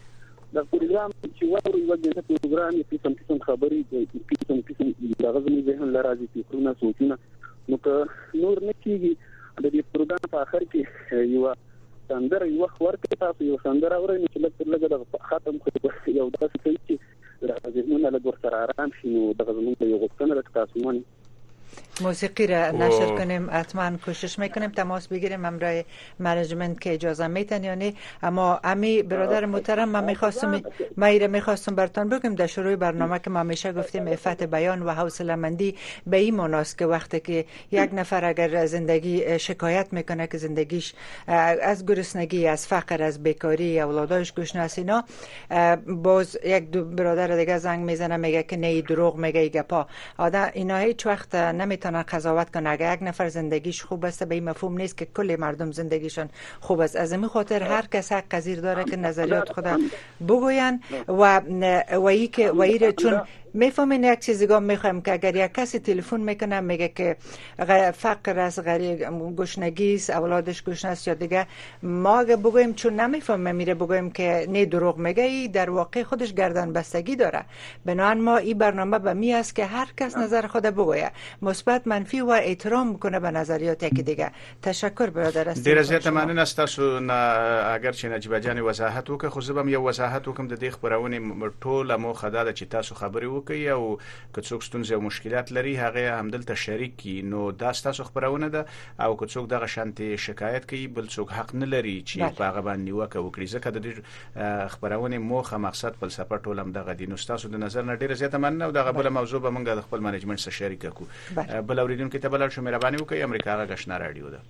د 0.55 0.57
پروګرام 0.71 1.09
چې 1.37 1.43
ووري 1.53 1.83
وګړي 1.85 2.11
د 2.17 2.21
پروګرام 2.29 2.81
په 2.91 2.97
کوم 3.03 3.13
کوم 3.27 3.39
خبرې 3.47 3.79
د 3.91 4.43
کوم 4.47 4.59
کوم 4.65 5.13
دغه 5.25 5.39
زموږ 5.45 5.61
ذهن 5.69 5.95
لراځي 5.97 6.27
فکرونه 6.33 6.75
سوچونه 6.81 7.15
نو 7.69 7.81
که 7.85 7.95
نور 8.43 8.65
نه 8.69 8.75
کیږي 8.85 9.13
د 9.63 9.65
دې 9.73 9.81
پروګرام 9.95 10.33
په 10.35 10.45
اخر 10.47 10.67
کې 10.73 11.23
یو 11.35 11.45
سندره 12.11 12.45
یو 12.51 12.59
وخت 12.63 12.77
ورکړي 12.81 13.15
تاسو 13.23 13.41
یو 13.49 13.57
سندره 13.65 13.95
اورئ 13.99 14.17
نو 14.23 14.27
چې 14.33 14.39
لږ 14.43 14.53
لږ 14.71 14.81
د 14.91 14.95
ختم 15.29 15.55
خو 15.61 15.69
یو 16.19 16.27
داسې 16.39 16.57
کوي 16.63 16.77
چې 16.87 16.93
راځي 17.51 17.81
مونږ 17.89 18.01
له 18.15 18.19
ګور 18.25 18.35
سره 18.43 18.55
آرام 18.65 18.89
شي 18.97 19.05
نو 19.15 19.21
د 19.39 19.47
غزمون 19.47 19.73
یو 19.91 20.01
غوښتنه 20.03 20.31
راکړه 20.39 20.55
تاسو 20.59 20.75
مونږ 20.83 20.97
موسیقی 22.01 22.47
را 22.47 22.71
خب. 22.71 22.75
نشر 22.75 23.05
کنیم 23.15 23.49
حتما 23.51 23.91
کوشش 24.05 24.39
میکنیم 24.39 24.71
تماس 24.71 25.07
بگیریم 25.07 25.45
امرای 25.45 25.83
منیجمنت 26.19 26.81
که 26.81 26.93
اجازه 26.93 27.27
میتن 27.27 27.63
یا 27.63 27.69
یعنی 27.69 27.95
اما 28.23 28.59
امی 28.63 29.03
برادر 29.03 29.45
محترم 29.45 29.89
من 29.89 30.03
میخواستم 30.03 30.61
من 30.97 31.27
میخواستم 31.27 31.75
برتان 31.75 32.09
بگم 32.09 32.35
در 32.35 32.47
شروع 32.47 32.75
برنامه 32.75 33.19
که 33.19 33.29
ما 33.29 33.39
همیشه 33.39 33.71
گفتیم 33.73 34.07
افت 34.07 34.43
بیان 34.43 34.81
و 34.81 34.91
حوصله 34.93 35.35
مندی 35.35 35.75
به 36.07 36.17
این 36.17 36.35
مناس 36.35 36.75
که 36.75 36.85
وقتی 36.85 37.19
که 37.19 37.45
یک 37.71 37.89
نفر 37.93 38.25
اگر 38.25 38.65
زندگی 38.65 39.39
شکایت 39.39 39.93
میکنه 39.93 40.27
که 40.27 40.37
زندگیش 40.37 40.93
از 41.27 41.85
گرسنگی 41.85 42.47
از 42.47 42.67
فقر 42.67 43.03
از 43.03 43.23
بیکاری 43.23 43.79
اولاداش 43.79 44.33
گشنه 44.33 44.61
است 44.61 44.79
اینا 44.79 45.03
باز 45.87 46.37
یک 46.45 46.69
دو 46.71 46.85
برادر 46.85 47.27
دیگه 47.37 47.57
زنگ 47.57 47.79
میزنه 47.85 48.17
میگه 48.17 48.43
که 48.43 48.57
نه 48.57 48.81
دروغ 48.81 49.15
میگه 49.17 49.47
گپا 49.49 49.87
آدم 50.17 50.49
اینا 50.53 50.77
هیچ 50.77 51.05
وقت 51.07 51.35
نه 51.35 51.64
نمیتونه 51.65 52.03
قضاوت 52.03 52.49
کنه 52.55 52.69
اگر 52.69 52.93
یک 52.93 53.03
نفر 53.03 53.29
زندگیش 53.29 53.81
خوب 53.83 54.05
است 54.05 54.23
به 54.23 54.35
این 54.35 54.43
مفهوم 54.49 54.77
نیست 54.77 54.97
که 54.97 55.05
کل 55.05 55.35
مردم 55.39 55.71
زندگیشان 55.71 56.29
خوب 56.59 56.79
است 56.79 56.95
از 56.95 57.11
این 57.11 57.27
خاطر 57.27 57.59
خب. 57.65 57.71
هر 57.71 57.85
کس 57.91 58.11
حق 58.11 58.27
قذیر 58.31 58.61
داره 58.61 58.83
که 58.83 58.91
خب. 58.91 58.99
نظریات 59.05 59.51
خب. 59.53 59.53
خود 59.53 59.91
بگوین 60.27 60.81
و 61.07 61.41
و 61.95 62.03
ای 62.05 62.27
که 62.27 62.51
و 62.51 62.91
چون 62.91 63.21
میفهمین 63.55 64.03
یک 64.03 64.19
چیزیگاه 64.19 64.59
میخوایم 64.59 65.01
که 65.01 65.11
اگر 65.13 65.35
یک 65.35 65.51
کسی 65.53 65.79
تلفن 65.79 66.19
میکنه 66.19 66.59
میگه 66.59 66.87
که 66.87 67.15
فقر 67.97 68.49
غریب 68.49 69.35
گشنگی 69.35 69.93
است 69.95 70.09
اولادش 70.09 70.63
گشنه 70.63 70.91
است 70.91 71.07
یا 71.07 71.13
دیگه 71.13 71.47
ما 71.83 72.19
اگه 72.19 72.35
بگویم 72.35 72.73
چون 72.73 72.99
نمیفهمه 72.99 73.51
میره 73.51 73.73
بگویم 73.73 74.11
که 74.11 74.47
نه 74.49 74.65
دروغ 74.65 74.97
میگه 74.97 75.23
ای 75.23 75.47
در 75.47 75.69
واقع 75.69 76.03
خودش 76.03 76.33
گردن 76.33 76.73
بستگی 76.73 77.15
داره 77.15 77.45
بنان 77.85 78.21
ما 78.21 78.37
این 78.37 78.57
برنامه 78.57 78.99
به 78.99 79.13
می 79.13 79.33
است 79.33 79.55
که 79.55 79.65
هر 79.65 79.87
کس 79.97 80.17
نظر 80.17 80.47
خود 80.47 80.63
بگویه 80.63 81.11
مثبت 81.41 81.87
منفی 81.87 82.21
و 82.21 82.29
احترام 82.29 82.97
کنه 82.97 83.19
به 83.19 83.31
نظریات 83.31 83.83
یکی 83.83 84.03
دیگه 84.03 84.31
تشکر 84.61 85.05
برادر 85.09 85.49
است 85.49 85.65
در 85.65 86.39
است 86.39 86.55
تاسو 86.57 87.01
اگر 87.75 87.91
چه 87.91 88.09
نجیب 88.09 88.39
جان 88.39 88.61
وضاحت 88.61 89.09
وکه 89.09 89.29
خو 89.29 89.39
یو 89.67 89.81
وضاحت 89.89 90.27
وکم 90.27 90.47
د 90.47 90.55
دې 90.65 90.69
خبرونه 90.69 91.19
ټوله 91.61 91.91
مو 91.99 92.13
خداده 92.13 92.53
چې 92.55 92.59
تاسو 92.65 92.95
خبرې 92.95 93.44
کوي 93.45 93.71
او 93.71 93.97
که 94.33 94.41
څوک 94.41 94.63
ستونزې 94.63 94.91
او 94.93 95.01
مشکلات 95.01 95.51
لري 95.51 95.75
هغه 95.77 96.19
همدلته 96.19 96.55
شریک 96.63 96.97
کی 97.03 97.21
نو 97.33 97.51
دا 97.51 97.73
ستاسو 97.73 98.03
خبرونه 98.09 98.49
ده 98.55 98.65
او 98.99 99.15
که 99.17 99.25
څوک 99.27 99.45
دغه 99.53 99.65
شانتي 99.65 100.17
شکایت 100.17 100.67
کوي 100.69 100.87
بل 100.87 101.07
څوک 101.07 101.31
حق 101.37 101.55
نه 101.55 101.65
لري 101.65 102.03
چې 102.07 102.19
په 102.37 102.43
هغه 102.49 102.61
باندې 102.61 102.91
وکه 102.91 103.19
وکړي 103.25 103.47
ځکه 103.47 103.69
د 103.77 103.85
دې 103.85 104.73
خبرونه 104.73 105.17
موخه 105.17 105.57
مقصد 105.57 105.95
فلسفه 105.95 106.37
ټولم 106.37 106.73
دغه 106.79 106.93
دي 107.01 107.05
نو 107.05 107.17
ستاسو 107.27 107.49
د 107.55 107.63
نظر 107.65 107.81
نه 107.89 107.95
ډیره 107.95 108.13
زیاته 108.25 108.37
مننه 108.37 108.65
او 108.65 108.71
دغه 108.79 108.91
بل 108.91 109.09
موضوع 109.19 109.39
به 109.39 109.51
موږ 109.51 109.67
د 109.81 109.81
خپل 109.89 109.99
منیجمنت 110.09 110.39
سره 110.45 110.53
شریک 110.59 110.85
کړو 110.87 111.61
بل 111.71 111.79
اوریدونکو 111.79 112.17
ته 112.25 112.29
بل 112.29 112.49
شو 112.49 112.61
مهرباني 112.61 112.97
وکړئ 112.97 113.23
امریکا 113.29 113.55
غا 113.57 113.65
غشنا 113.73 113.97
رادیو 114.05 114.29
ده 114.29 114.41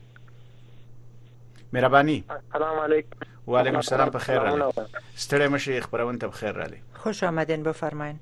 مهرباني 1.74 2.24
السلام 2.36 2.80
علیکم 2.80 3.34
وعلیکم 3.48 3.76
السلام 3.84 4.10
بخیر 4.20 4.40
علی 4.52 4.70
ستړی 4.70 5.50
مشه 5.58 5.82
خبرونه 5.90 6.18
ته 6.24 6.28
بخیر 6.38 6.62
علی 6.68 6.80
خوش 7.08 7.24
آمدین 7.24 7.64
بفرمایئ 7.70 8.14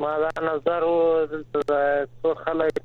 ما 0.00 0.18
دا 0.18 0.54
نظر 0.54 0.84
و 0.84 1.26
دلته 1.26 2.06
څو 2.22 2.34
خلک 2.44 2.78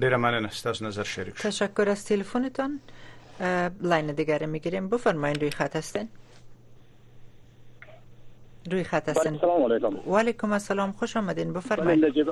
ډیره 0.00 0.16
مننه 0.16 0.50
ستاسو 0.50 0.84
نظر 0.84 1.02
شریک 1.04 1.34
تشکر 1.34 1.88
از 1.88 2.04
تلفنتان 2.06 2.80
لاین 3.80 4.06
دیگری 4.06 4.46
میگیریم 4.46 4.88
بفرمایید 4.88 5.38
روی 5.42 5.50
خط 5.50 5.76
هستین 5.76 6.08
روی 8.70 8.84
خط 8.84 9.08
هستین 9.08 9.32
بله، 9.32 9.40
سلام 9.40 9.62
علیکم 9.72 10.10
و 10.10 10.18
علیکم 10.18 10.52
السلام 10.52 10.92
خوش 10.92 11.16
آمدین 11.16 11.52
بفرمایید 11.52 12.00
بله، 12.00 12.10
نجیب 12.10 12.30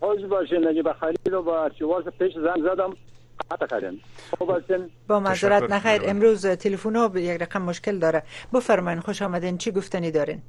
باشین 0.00 0.28
باشه 0.28 0.58
نجیب 0.58 0.92
خلیل 0.92 1.34
و 1.34 1.42
با 1.42 1.70
واسه 1.80 2.10
پیش 2.10 2.34
زنگ 2.34 2.62
زدم 2.62 2.94
قطع 3.50 3.66
کردن 3.66 3.98
با 5.08 5.20
معذرت 5.20 5.70
نخیر 5.70 6.02
امروز 6.04 6.46
تلفن 6.46 6.96
ها 6.96 7.10
یک 7.14 7.42
رقم 7.42 7.62
مشکل 7.62 7.98
داره 7.98 8.22
بفرمایید 8.52 9.00
خوش 9.00 9.22
آمدین 9.22 9.58
چی 9.58 9.70
گفتنی 9.70 10.10
دارین 10.10 10.42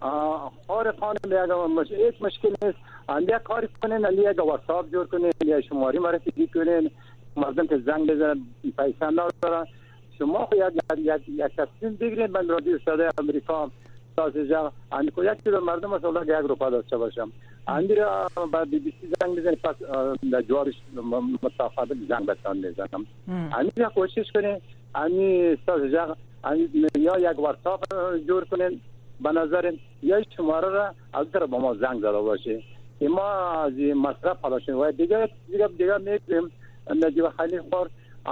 خانم 0.00 1.16
یک 1.26 1.50
مش... 1.76 1.90
یک 1.90 2.22
مشکل 2.22 2.54
نیست 2.64 2.78
یک 3.20 3.42
کاری 3.44 3.68
کنین 3.82 4.06
علی 4.06 4.30
یک 4.30 4.44
واتساپ 4.46 4.90
جور 4.90 5.06
کنین 5.06 5.32
یا 5.44 5.60
شماره 5.60 5.98
معرفی 6.00 6.46
کنین 6.54 6.90
مردم 7.36 7.66
که 7.66 7.78
زنگ 7.78 8.06
بزنن 8.10 8.40
پیسه 8.78 9.10
ندارن 9.10 9.66
شما 10.18 10.48
یک 10.52 10.82
یک 10.98 11.28
یک 11.28 11.52
تصمیم 11.56 11.94
بگیرین 11.94 12.26
من 12.30 12.48
رادیو 12.48 12.78
صدای 12.84 13.10
امریکا 13.18 13.70
سازجا 14.16 14.72
ان 14.92 15.08
کو 15.10 15.24
یک 15.24 15.42
کیلو 15.44 15.60
مردم 15.60 15.92
اصلا 15.92 16.24
یک 16.24 16.46
روپا 16.48 16.70
داشته 16.70 16.96
باشم 16.98 17.32
اندیر 17.68 18.04
با 18.52 18.64
بی 18.70 18.78
بی 18.78 18.92
سی 19.00 19.08
زنگ 19.20 19.36
بزنین 19.36 19.56
پس 19.56 19.76
جوارش 20.48 20.74
مسافت 21.42 21.94
زنگ 22.08 22.26
بتان 22.26 22.62
بزنم 22.62 23.06
اندیر 23.52 23.88
کوشش 23.88 24.32
کنین 24.34 24.60
امی 24.94 25.56
سازجا 25.66 26.16
یا 26.98 27.18
یک 27.18 27.38
واتساپ 27.38 27.84
جور 28.28 28.44
کنین 28.44 28.80
به 29.20 29.32
نظر 29.32 29.72
یک 30.02 30.26
شماره 30.36 30.68
را 30.68 30.94
از 31.12 31.30
در 31.32 31.46
با 31.46 31.58
ما 31.58 31.74
زنگ 31.74 31.98
زده 31.98 32.20
باشه 32.20 32.62
که 32.98 33.08
ما 33.08 33.32
از 33.62 33.72
مصرف 33.78 34.44
حلاشن 34.44 34.74
و 34.74 34.92
دیگه 34.92 35.28
دیگه 35.46 35.66
دیگه 35.66 35.96
میگیم 35.98 36.52
نجیب 37.06 37.28
خلیل 37.28 37.60
خور 37.70 37.90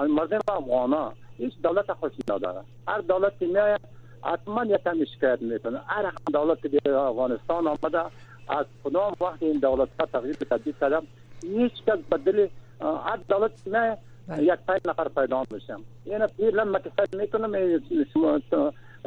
مردم 0.09 0.39
افغانا 0.49 1.13
هیچ 1.39 1.53
دولت 1.63 1.93
خوشی 1.93 2.17
نداره 2.31 2.61
هر 2.89 2.99
دولتی 3.01 3.47
میاد 3.47 3.81
حتما 4.23 4.65
یکم 4.65 5.05
شکایت 5.05 5.43
میکنه 5.43 5.81
هر 5.87 6.13
دولت 6.33 6.61
به 6.61 6.97
افغانستان 6.99 7.67
آمده 7.67 8.01
از 8.49 8.67
کدام 8.85 9.13
وقت 9.21 9.43
این 9.43 9.59
دولت 9.59 9.89
ها 10.01 10.07
تغییر 10.07 10.35
تبدیل 10.35 10.75
کردم 10.81 11.03
هیچ 11.43 11.73
کس 11.87 11.99
بدل 12.13 12.47
هر 12.81 13.19
دولت 13.29 13.51
نه 13.69 13.99
یک 14.39 14.59
پای 14.69 14.81
نفر 14.89 15.09
پیدا 15.09 15.43
میشم 15.51 15.81
یعنی 16.07 16.25
پیر 16.37 16.51
لما 16.65 16.79
کسای 16.79 17.07
میکنم 17.21 17.55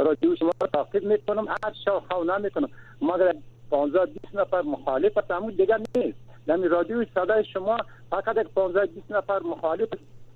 رادیو 0.04 0.36
شما 0.36 0.52
را 0.62 0.68
تعقیب 0.74 1.04
میکنم 1.12 1.48
هر 1.48 1.74
شب 1.86 2.02
خونه 2.12 2.38
میکنم 2.38 2.70
مگر 3.02 3.36
15 3.72 4.06
20 4.06 4.36
نفر 4.36 4.62
مخالف 4.62 5.32
همون 5.32 5.54
دیگر 5.56 5.80
نیست 5.98 6.18
یعنی 6.48 6.68
رادیو 6.68 7.06
صدای 7.16 7.44
شما 7.44 7.78
فقط 8.10 8.38
15 8.56 8.86
20 8.86 9.12
نفر 9.12 9.40
مخالف 9.40 9.90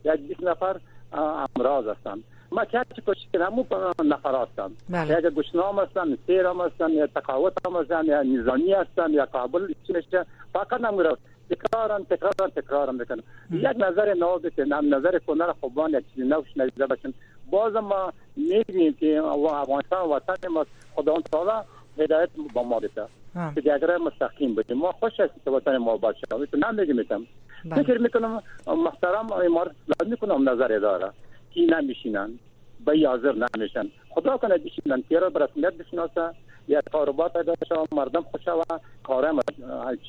یک 0.06 0.22
20 0.28 0.44
نفر 0.44 0.80
امراض 1.14 1.88
هستند 1.88 2.24
ما 2.52 2.66
که 2.66 2.78
هرچی 2.78 3.02
کوشش 3.02 3.28
کردم 3.34 3.60
نفرات 4.06 4.50
هستم 4.50 4.72
بله. 4.90 5.20
یک 5.20 5.26
گشنام 5.34 5.80
هستم 5.80 6.18
سیر 6.28 6.46
هم 6.46 6.62
هستم 6.62 6.90
یا 6.90 7.08
تقاوت 7.08 7.54
هم 7.66 7.76
هستم 7.76 8.04
یا 8.08 8.24
نظامی 8.24 8.74
هستم 8.74 9.10
یا 9.14 9.26
کابل 9.26 9.74
چیشه 9.88 10.26
فقط 10.54 10.82
نمیرم 10.82 11.18
تکرارم 11.50 12.04
تکرارم 12.04 12.52
تکرارم 12.56 12.98
بکنم 12.98 13.24
یک 13.52 13.78
نظر 13.78 14.14
نو 14.14 14.40
بکنم 14.40 14.96
نظر 14.96 15.20
کنر 15.20 15.54
خوبان 15.62 15.90
یک 15.94 16.06
چیز 16.16 16.26
نو 16.26 16.44
شنیده 16.54 16.88
بکنم 16.88 17.14
باز 17.52 17.76
ما 17.76 18.14
میبینیم 18.36 18.94
که 18.94 19.22
افغانستان 19.24 20.10
وطن 20.10 20.48
ما 20.48 20.66
خدا 20.96 21.16
تعالی 21.32 21.66
هدایت 21.98 22.30
با 22.54 22.64
ما 22.64 22.80
بده 22.80 23.08
که 23.56 23.62
دیگر 23.62 23.98
مستقیم 23.98 24.56
بده 24.56 24.74
ما 24.74 24.92
خوش 24.92 25.20
هستیم 25.20 25.42
که 25.46 25.52
وطن 25.52 25.78
ما 25.78 25.92
آباد 25.92 26.16
شد 26.16 26.48
تو 26.52 26.58
نمیگم 26.72 26.96
میتم 26.96 27.28
فکر 27.76 27.98
میکنم 27.98 28.44
محترم 28.68 29.32
امارت 29.34 29.72
لازم 29.88 30.12
میکنم 30.12 30.50
نظر 30.50 30.78
داره 30.80 31.12
که 31.52 31.62
نمیشینن 31.62 32.40
به 32.86 33.08
حاضر 33.08 33.34
نمیشن 33.58 33.90
خدا 34.10 34.38
کنه 34.38 34.58
بشینن 34.58 35.04
که 35.10 35.20
را 35.20 35.30
به 35.30 35.40
رسمیت 35.46 35.74
بشناسه 35.74 36.30
یا 36.68 36.82
کاروبار 36.92 37.30
پیدا 37.30 37.54
شوه 37.70 37.86
مردم 37.92 38.22
خوش 38.22 38.42
شوه 38.46 38.78
کارم 39.04 39.40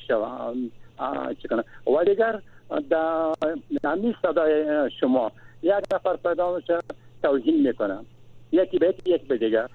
شوه 0.07 0.53
چکنه 1.43 1.63
و 1.97 2.03
دیگر 2.05 2.41
در 2.89 3.33
همین 3.83 4.15
صدای 4.21 4.65
شما 4.99 5.31
یک 5.63 5.75
نفر 5.93 6.15
پیدا 6.15 6.55
میشه 6.55 6.79
توهین 7.25 7.67
میکنن 7.67 8.05
یکی 8.51 8.77
به 8.79 8.87
یکی 8.89 9.11
یک 9.15 9.27
به 9.27 9.37
دیگر 9.37 9.67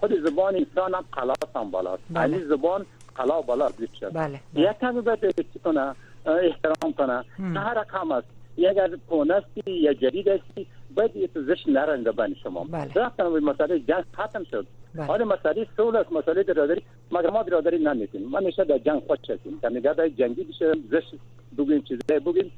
خود 0.00 0.12
زبان 0.28 0.54
انسان 0.56 0.94
هم 0.94 1.04
قلا 1.12 1.34
هم 1.56 1.70
بالاست 1.70 2.02
بله. 2.10 2.30
یعنی 2.36 2.44
زبان 2.48 2.86
قلا 3.14 3.40
بالا 3.40 3.68
بیشتر 3.78 4.08
بله. 4.08 4.40
یک 4.54 4.70
کمی 4.80 5.00
باید 5.00 5.18
چی 5.52 5.58
کنه 5.64 5.94
احترام 6.26 6.92
کنه 6.98 7.24
هر 7.60 7.74
رقم 7.74 8.12
است 8.12 8.26
یک 8.56 8.78
از 8.78 8.90
پونستی 9.08 9.72
یا 9.72 9.92
جدید 9.92 10.28
استی 10.28 10.66
باید 10.96 11.16
یک 11.16 11.30
زشت 11.34 11.68
نرنده 11.68 12.12
بین 12.12 12.36
شما 12.42 12.64
بله. 12.64 12.92
رفتن 12.94 13.32
به 13.32 13.40
مسئله 13.40 13.78
جنگ 13.78 14.04
ختم 14.18 14.44
شد 14.44 14.66
حالا 14.96 15.06
بله. 15.14 15.24
آره، 15.26 15.40
مسئله 15.40 15.66
سول 15.76 15.96
است 15.96 16.12
مسئله 16.12 16.42
برادری 16.42 16.82
مگر 17.12 17.30
ما 17.30 17.42
برادری 17.42 17.78
نمیتیم 17.78 18.22
ما 18.28 18.38
میشه 18.40 18.64
در 18.64 18.78
جنگ 18.78 19.02
خود 19.06 19.18
شدیم 19.26 19.58
که 19.60 19.68
میگه 19.68 19.94
جنگی 20.18 20.44
بشه 20.44 20.72
زشت 20.90 21.14
بگیم 21.58 21.82
چیزی 21.82 22.00
بگیم 22.08 22.52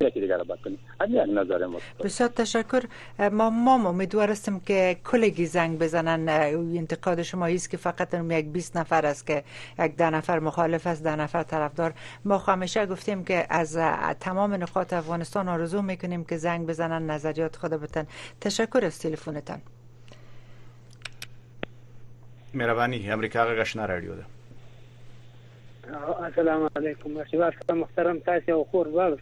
در 0.00 0.06
یکی 0.08 0.20
دیگر 0.20 0.38
بد 0.38 0.58
کنیم 0.64 0.78
یک 1.08 1.28
نظر 1.28 1.66
ما 1.66 1.78
بسیار 2.04 2.28
تشکر 2.28 2.82
ما 3.32 3.50
ما 3.50 3.88
امیدوار 3.88 4.30
هستیم 4.30 4.60
که 4.60 4.96
کلگی 5.04 5.46
زنگ 5.46 5.78
بزنن 5.78 6.28
انتقاد 6.28 7.22
شما 7.22 7.46
ایست 7.46 7.70
که 7.70 7.76
فقط 7.76 8.14
یک 8.14 8.48
20 8.52 8.76
نفر 8.76 9.06
است 9.06 9.26
که 9.26 9.44
یک 9.78 9.96
ده 9.96 10.10
نفر 10.10 10.38
مخالف 10.38 10.86
است 10.86 11.04
ده 11.04 11.16
نفر 11.16 11.42
طرفدار 11.42 11.94
ما 12.24 12.38
همیشه 12.38 12.86
گفتیم 12.86 13.24
که 13.24 13.46
از 13.50 13.78
تمام 14.20 14.52
نقاط 14.54 14.92
افغانستان 14.92 15.48
آرزو 15.48 15.82
میکنیم 15.82 16.24
که 16.24 16.36
زنگ 16.36 16.66
بزنن 16.66 17.10
نظریات 17.10 17.56
خود 17.56 17.70
بتن 17.70 18.06
تشکر 18.40 18.80
از 18.84 18.98
تلفنتان 18.98 19.60
مهرباني 22.56 23.12
امریکا 23.12 23.42
غږشنا 23.46 23.86
رادیو 23.86 24.12
ده 24.14 24.24
السلام 26.24 26.68
علیکم 26.76 27.18
شباب 27.32 27.72
محترم 27.76 28.18
تاسو 28.26 28.52
او 28.52 28.64
خور 28.70 28.88
وال 28.92 29.16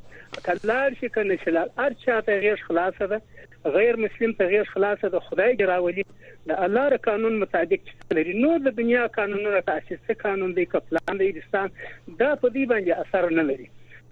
کلار 0.45 0.95
شي 1.01 1.09
کنه 1.17 1.37
شلال 1.43 1.73
هر 1.81 1.97
چا 2.05 2.15
ته 2.29 2.39
غیر 2.45 2.63
خلاصه 2.69 3.09
ده 3.15 3.75
غیر 3.77 3.99
مسلم 4.05 4.35
ته 4.41 4.51
غیر 4.53 4.69
خلاصه 4.75 5.11
ده 5.17 5.25
خدای 5.29 5.57
ګراولي 5.63 6.05
د 6.51 6.61
الله 6.67 6.93
ر 6.95 7.01
قانون 7.09 7.39
مطابق 7.45 7.91
لري 8.19 8.37
نو 8.45 8.53
د 8.69 8.77
دنیا 8.81 9.05
قانونونه 9.19 9.65
تاسیس 9.71 10.13
قانون 10.27 10.55
دی 10.61 10.67
کپلان 10.77 11.23
د 11.23 11.27
انسان 11.33 11.75
دا 11.81 12.31
په 12.43 12.53
دې 12.55 12.71
باندې 12.71 13.03
اثر 13.03 13.29
نه 13.41 13.45
لري 13.51 13.69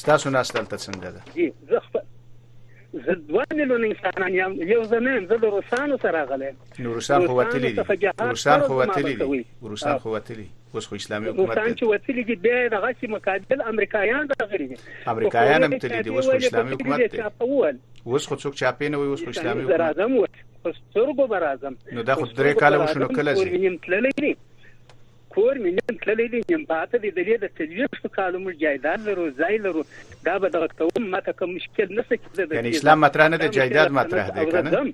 ستاسو 0.00 0.30
نه 0.36 0.42
ستل 0.48 0.64
ته 0.72 0.76
څنګه 0.76 1.08
ده 1.16 1.20
جی 1.34 1.52
زه 1.68 1.80
زه 3.06 3.14
دوه 3.14 3.44
لون 3.54 3.84
انسانان 3.88 4.34
یم 4.38 4.54
یو 4.72 4.82
زمين 4.94 5.26
زه 5.32 5.36
د 5.44 5.44
روسانو 5.56 5.98
سره 6.04 6.24
غلم 6.32 6.56
نو 6.78 6.94
روسان 6.94 7.26
خو 7.26 7.32
وتلی 7.40 7.72
دي 7.74 7.84
روسان 8.28 8.60
خو 8.70 8.74
وتلی 8.80 9.14
دي 9.20 9.44
روسان 9.70 9.98
خو 9.98 10.08
وتلی 10.14 10.48
اوس 10.74 10.86
خو 10.86 10.94
اسلامي 10.94 11.28
حکومت 11.30 11.58
روسان 11.58 11.76
چې 11.76 11.82
وتلی 11.82 12.22
دي 12.22 12.34
به 12.36 12.68
دغه 12.76 12.96
مقابل 13.14 13.62
امریکایان 13.72 14.26
دغه 14.32 14.56
دي 14.58 14.76
امریکایان 15.14 15.64
هم 15.64 15.78
تلی 15.78 16.02
دي 16.02 16.10
اوس 16.16 16.28
خو 16.30 16.36
اسلامي 16.36 16.74
حکومت 16.76 17.16
دی 17.76 17.80
اوس 18.06 18.26
خو 18.26 18.36
څوک 18.36 18.54
چاپی 18.54 18.88
نه 18.88 18.98
وي 18.98 19.06
اوس 19.06 19.24
خو 19.24 19.30
اسلامي 19.30 19.64
زه 19.64 19.76
راځم 19.80 20.12
اوس 20.20 20.76
سترګو 20.76 21.26
به 21.32 21.38
راځم 21.46 21.76
نو 21.96 22.02
دا 22.10 22.14
خو 22.20 22.24
درې 22.26 22.56
کاله 22.62 22.78
وشو 22.82 22.98
نو 23.02 23.08
کله 23.18 23.34
زه 23.34 23.48
یم 23.64 23.76
تللی 23.86 24.12
دي 24.20 24.30
کور 25.34 25.58
مې 25.64 25.74
نن 25.78 26.00
تللی 26.06 26.26
دي 26.36 26.40
یم 26.54 26.64
پاتې 26.70 27.04
دي 27.04 27.12
د 27.18 27.28
دې 27.28 27.44
د 27.44 27.52
تجویز 27.60 28.00
په 28.06 28.14
کالو 28.16 28.38
مې 28.38 28.56
جایداد 28.64 29.06
لرو 29.10 29.28
ځای 29.42 29.58
لرو 29.66 29.84
دا 30.30 30.38
به 30.46 30.56
دغه 30.56 30.68
کوم 30.80 31.10
ماته 31.10 31.32
کوم 31.42 31.54
مشکل 31.60 31.94
نه 31.98 32.04
سکه 32.10 32.48
یعنی 32.60 32.68
اسلام 32.80 33.00
مطرح 33.08 33.28
نه 33.36 33.46
دی 33.46 33.48
جایداد 33.60 33.90
مطرح 34.00 34.30
دی 34.40 34.46
کنه 34.56 34.84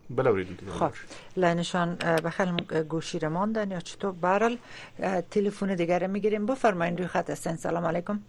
بل 0.10 0.28
اوریدونکو 0.28 0.66
خب 0.72 0.92
لینشان 1.38 1.96
بخل 2.26 2.50
گوشی 2.90 3.20
را 3.20 3.30
ماندن 3.30 3.72
یا 3.72 3.80
چطور 3.80 4.12
برال 4.12 4.58
تلفن 5.32 5.76
دیگر 5.76 6.08
میگیریم 6.08 6.46
بفرمایید 6.46 6.98
روی 6.98 7.08
خط 7.08 7.30
هستین 7.30 7.56
سلام 7.56 7.86
علیکم 7.86 8.20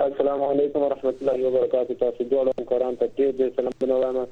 السلام 0.00 0.42
علیکم 0.42 0.78
و 0.78 0.88
رحمت 0.88 1.22
الله 1.22 1.48
و 1.48 1.50
برکاته 1.50 1.94
تاسو 1.94 2.24
ټول 2.24 2.50
همکاران 2.58 2.96
ته 2.96 3.10
ډیر 3.16 3.32
ډیر 3.32 3.50
سلام 3.56 3.72
بنوم 3.80 4.26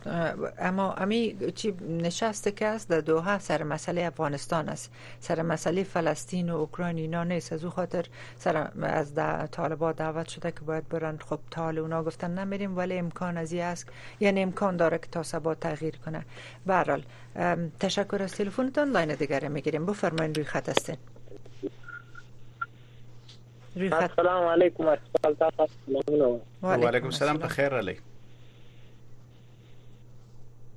اما 0.71 0.85
امی 1.05 1.21
چې 1.41 1.83
نشست 2.07 2.49
که 2.57 2.67
است 2.67 2.91
در 2.91 3.01
دوحه 3.11 3.39
سر 3.47 3.63
مسئله 3.63 4.03
افغانستان 4.11 4.69
است 4.75 4.93
سر 5.29 5.43
مسئله 5.43 5.83
فلسطین 5.95 6.51
و 6.51 6.57
اوکراین 6.59 6.99
اینا 7.05 7.25
نیست 7.33 7.53
از 7.53 7.65
او 7.65 7.71
خاطر 7.71 8.07
سر 8.45 8.61
از 8.83 9.15
طالبان 9.59 9.93
دعوت 10.03 10.29
شده 10.29 10.51
که 10.51 10.61
باید 10.69 10.89
برند 10.89 11.23
خب 11.31 11.39
طالب 11.51 11.83
اونا 11.83 12.03
گفتن 12.03 12.39
نمیریم 12.45 12.77
ولی 12.79 12.99
امکان 12.99 13.37
از 13.37 13.55
است 13.55 13.93
یعنی 14.21 14.43
امکان 14.43 14.77
داره 14.79 14.99
که 14.99 15.07
تا 15.13 15.23
سبا 15.23 15.55
تغییر 15.55 15.97
کنه 15.97 16.25
به 16.67 16.75
هر 16.75 17.01
تشکر 17.81 18.23
از 18.23 18.35
تلفنتان 18.37 18.91
لاین 18.91 19.15
دیگر 19.15 19.49
میگیریم 19.49 19.87
بفرمایید 19.87 20.37
روی 20.37 20.45
خط 20.47 20.69
هستین 20.69 20.97
روی 23.77 23.91
خط 23.91 24.03
السلام 24.19 24.45
علیکم 24.47 24.87
و 26.63 26.67
علیکم 26.75 27.07
السلام 27.07 27.37
بخیر 27.37 27.75
علی 27.77 27.97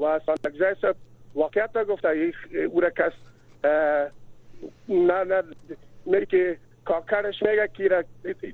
و 0.01 0.21
سانکزی 0.27 0.81
صاحب 0.81 0.97
واقعیت 1.35 1.87
گفته 1.87 2.33
او 2.73 2.81
را 2.81 2.91
کس 2.91 3.13
نه 4.89 5.43
نه 6.07 6.27
که 6.27 6.57
کاکرش 6.85 7.43
میگه 7.43 7.69
که 7.75 8.05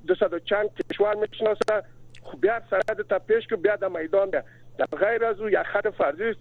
دو 0.06 0.14
چند 0.38 0.70
کشور 0.90 1.14
میشناسه 1.14 1.82
خو 2.22 2.36
بیا 2.36 2.58
سره 2.70 2.94
د 3.02 3.18
پیش 3.26 3.48
کو 3.52 3.56
بیا 3.68 3.76
د 3.84 3.90
میدان 3.98 4.30
د 4.34 4.96
غیر 5.02 5.24
از 5.30 5.40
او 5.40 5.48
خط 5.72 5.88
فرضی 5.98 6.32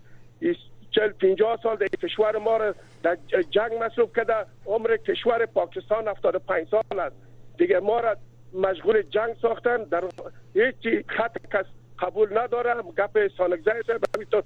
چل 0.97 1.11
50 1.23 1.59
سال 1.63 1.77
د 1.81 1.89
کشور 2.03 2.37
ما 2.49 2.57
را 2.61 2.73
در 3.03 3.41
جنگ 3.57 3.73
مصروف 3.81 4.13
کده 4.19 4.37
عمر 4.75 4.95
کشور 5.09 5.45
پاکستان 5.57 6.07
75 6.07 6.67
سال 6.75 6.99
است 7.05 7.15
دیگه 7.57 7.79
ما 7.89 7.99
را 8.05 8.15
مشغول 8.67 9.01
جنگ 9.17 9.33
ساختن 9.41 9.83
در 9.93 10.03
هیچ 10.53 10.87
خط 11.17 11.37
کس 11.55 11.65
قبول 11.99 12.37
نداره 12.37 12.73
گپ 13.01 13.19
سالگزای 13.37 13.83
همینطور 14.15 14.43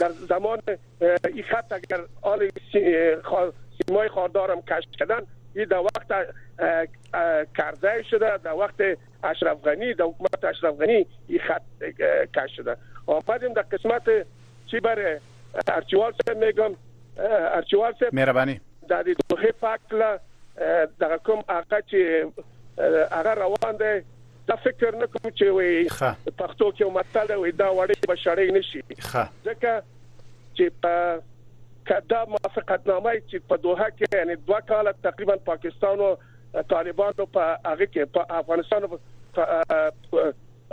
در 0.00 0.08
زمان 0.32 0.58
این 0.68 1.42
خط 1.50 1.72
اگر 1.72 2.00
آل 2.32 2.48
سیمای 3.86 4.08
خاردارم 4.08 4.60
کش 4.72 4.84
کردن 4.98 5.20
این 5.56 5.64
در 5.64 5.78
وقت 5.78 6.26
کرده 7.56 8.02
شده 8.10 8.36
در 8.38 8.52
وقت 8.52 8.74
اشرف 9.24 9.58
غنی 9.64 9.94
در 9.94 10.04
حکومت 10.04 10.44
اشرف 10.44 10.74
غنی 10.74 11.06
این 11.28 11.38
خط 11.38 11.84
کش 12.36 12.56
شده 12.56 12.76
آمدیم 13.06 13.52
در 13.52 13.62
قسمت 13.62 14.02
چی 14.66 14.80
بر 14.80 15.18
ارچوال 15.68 16.12
سه 16.26 16.34
میگم 16.34 16.74
ارچوال 17.54 17.94
سه 18.00 18.08
مهربانی 18.12 18.60
در 18.88 19.02
دوه 19.28 19.42
فکل 19.60 20.16
در 20.98 21.16
کوم 21.24 21.44
آقا 21.48 21.80
چې 21.80 21.96
هغه 23.10 23.30
روان 23.34 23.76
دی 23.76 24.04
دا 24.46 24.56
فکر 24.56 24.94
نه 24.96 25.06
کوم 25.06 25.30
چې 25.30 25.42
وي 25.42 25.88
پښتو 26.38 26.76
کې 26.78 26.82
متل 26.82 27.34
وي 27.36 27.52
دا 27.52 27.70
وړي 27.74 27.94
بشړې 28.10 28.50
نشي 28.52 28.82
ځکه 29.44 29.82
چې 30.56 30.64
په 30.82 31.20
کدا 31.90 32.18
موافقتنامه 32.32 33.12
چې 33.14 33.46
په 33.52 33.58
دوه 33.64 33.86
کې 33.94 34.18
یعنی 34.20 34.36
دوه 34.48 34.60
کال 34.70 34.90
تقریبا 35.06 35.36
پاکستان 35.48 36.02
او 36.08 36.10
طالبانو 36.74 37.26
په 37.36 37.46
هغه 37.46 37.88
کې 37.94 38.12
په 38.16 38.38
افغانستان 38.42 38.86
او 38.88 40.26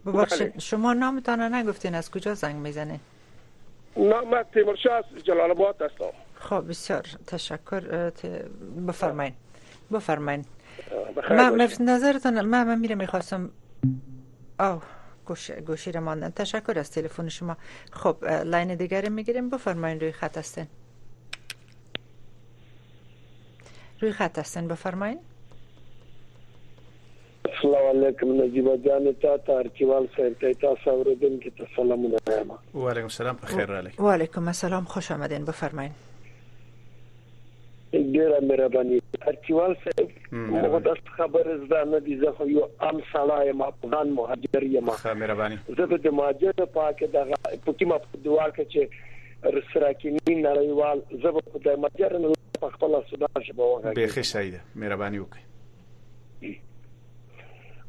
ببخشید 0.05 0.59
شما 0.59 0.93
نامتان 0.93 1.53
نگفتین 1.53 1.95
از 1.95 2.11
کجا 2.11 2.33
زنگ 2.33 2.55
میزنه 2.55 2.99
نام 3.97 4.43
تیمورشاه 4.43 5.03
جلال 5.23 5.51
آباد 5.51 5.81
هستم 5.81 6.11
خب 6.35 6.69
بسیار 6.69 7.01
تشکر 7.27 8.11
بفرمایید 8.87 9.33
بفرمایید 9.91 10.45
من 11.29 11.67
نظرتان 11.79 12.41
من 12.41 12.67
من 12.67 12.79
میره 12.79 12.95
میخواستم 12.95 13.49
او 14.59 14.81
گوش 15.25 15.51
گوشی 15.51 15.91
رو 15.91 16.01
ماندن 16.01 16.29
تشکر 16.29 16.79
از 16.79 16.91
تلفن 16.91 17.29
شما 17.29 17.57
خب 17.91 18.25
لاین 18.25 18.75
دیگری 18.75 19.09
میگیریم 19.09 19.49
بفرمایید 19.49 20.01
روی 20.03 20.11
خط 20.11 20.37
هستین 20.37 20.67
روی 24.01 24.11
خط 24.11 24.39
هستین 24.39 24.67
بفرمایید 24.67 25.19
السلام 27.47 27.85
علیکم 27.89 28.31
نجيبه 28.41 28.71
جان 28.85 29.05
ته 29.19 29.37
ته 29.49 29.53
ارچوال 29.63 30.07
خیر 30.15 30.33
ته 30.41 30.53
تاسو 30.63 30.89
اوریدونکو 30.93 31.49
ته 31.59 31.67
سلامونه 31.75 32.17
وایم 32.29 32.51
وعلیکم 32.85 33.07
السلام 33.11 33.37
بخیر 33.43 33.71
علی 33.77 33.89
وعلیکم 34.07 34.47
السلام 34.53 34.85
خوش 34.93 35.09
آمدین 35.15 35.45
بفرمایئ 35.49 35.89
ډیره 38.15 38.39
مهرباني 38.49 38.97
ارچوال 39.31 39.75
صاحب 39.85 40.11
موږ 40.33 40.83
د 40.89 41.09
خبر 41.19 41.51
زده 41.63 41.85
نه 41.91 41.99
دي 42.09 42.17
زه 42.25 42.49
یو 42.53 42.65
ام 42.89 42.99
سلایم 43.13 43.61
افغان 43.69 44.11
مهاجر 44.19 44.63
یم 44.73 44.91
مهرباني 44.91 45.59
زه 45.79 45.85
د 45.85 46.07
مهاجر 46.21 46.65
پاک 46.79 47.03
دغه 47.17 47.41
پکې 47.49 47.87
ما 47.93 47.97
په 48.07 48.23
دوار 48.29 48.55
کې 48.59 48.75
چې 48.75 49.55
رسراکینی 49.59 50.37
نړیوال 50.43 51.07
زه 51.25 51.37
په 51.41 51.65
د 51.69 51.81
مهاجر 51.85 52.17
نه 52.27 52.35
په 52.61 52.75
خپل 52.77 52.99
سودا 53.01 53.35
شبه 53.41 53.73
وغږی 53.73 53.91
به 53.91 54.07
ښه 54.07 54.31
شي 54.35 54.79
مهرباني 54.85 55.27
وکړئ 55.27 56.65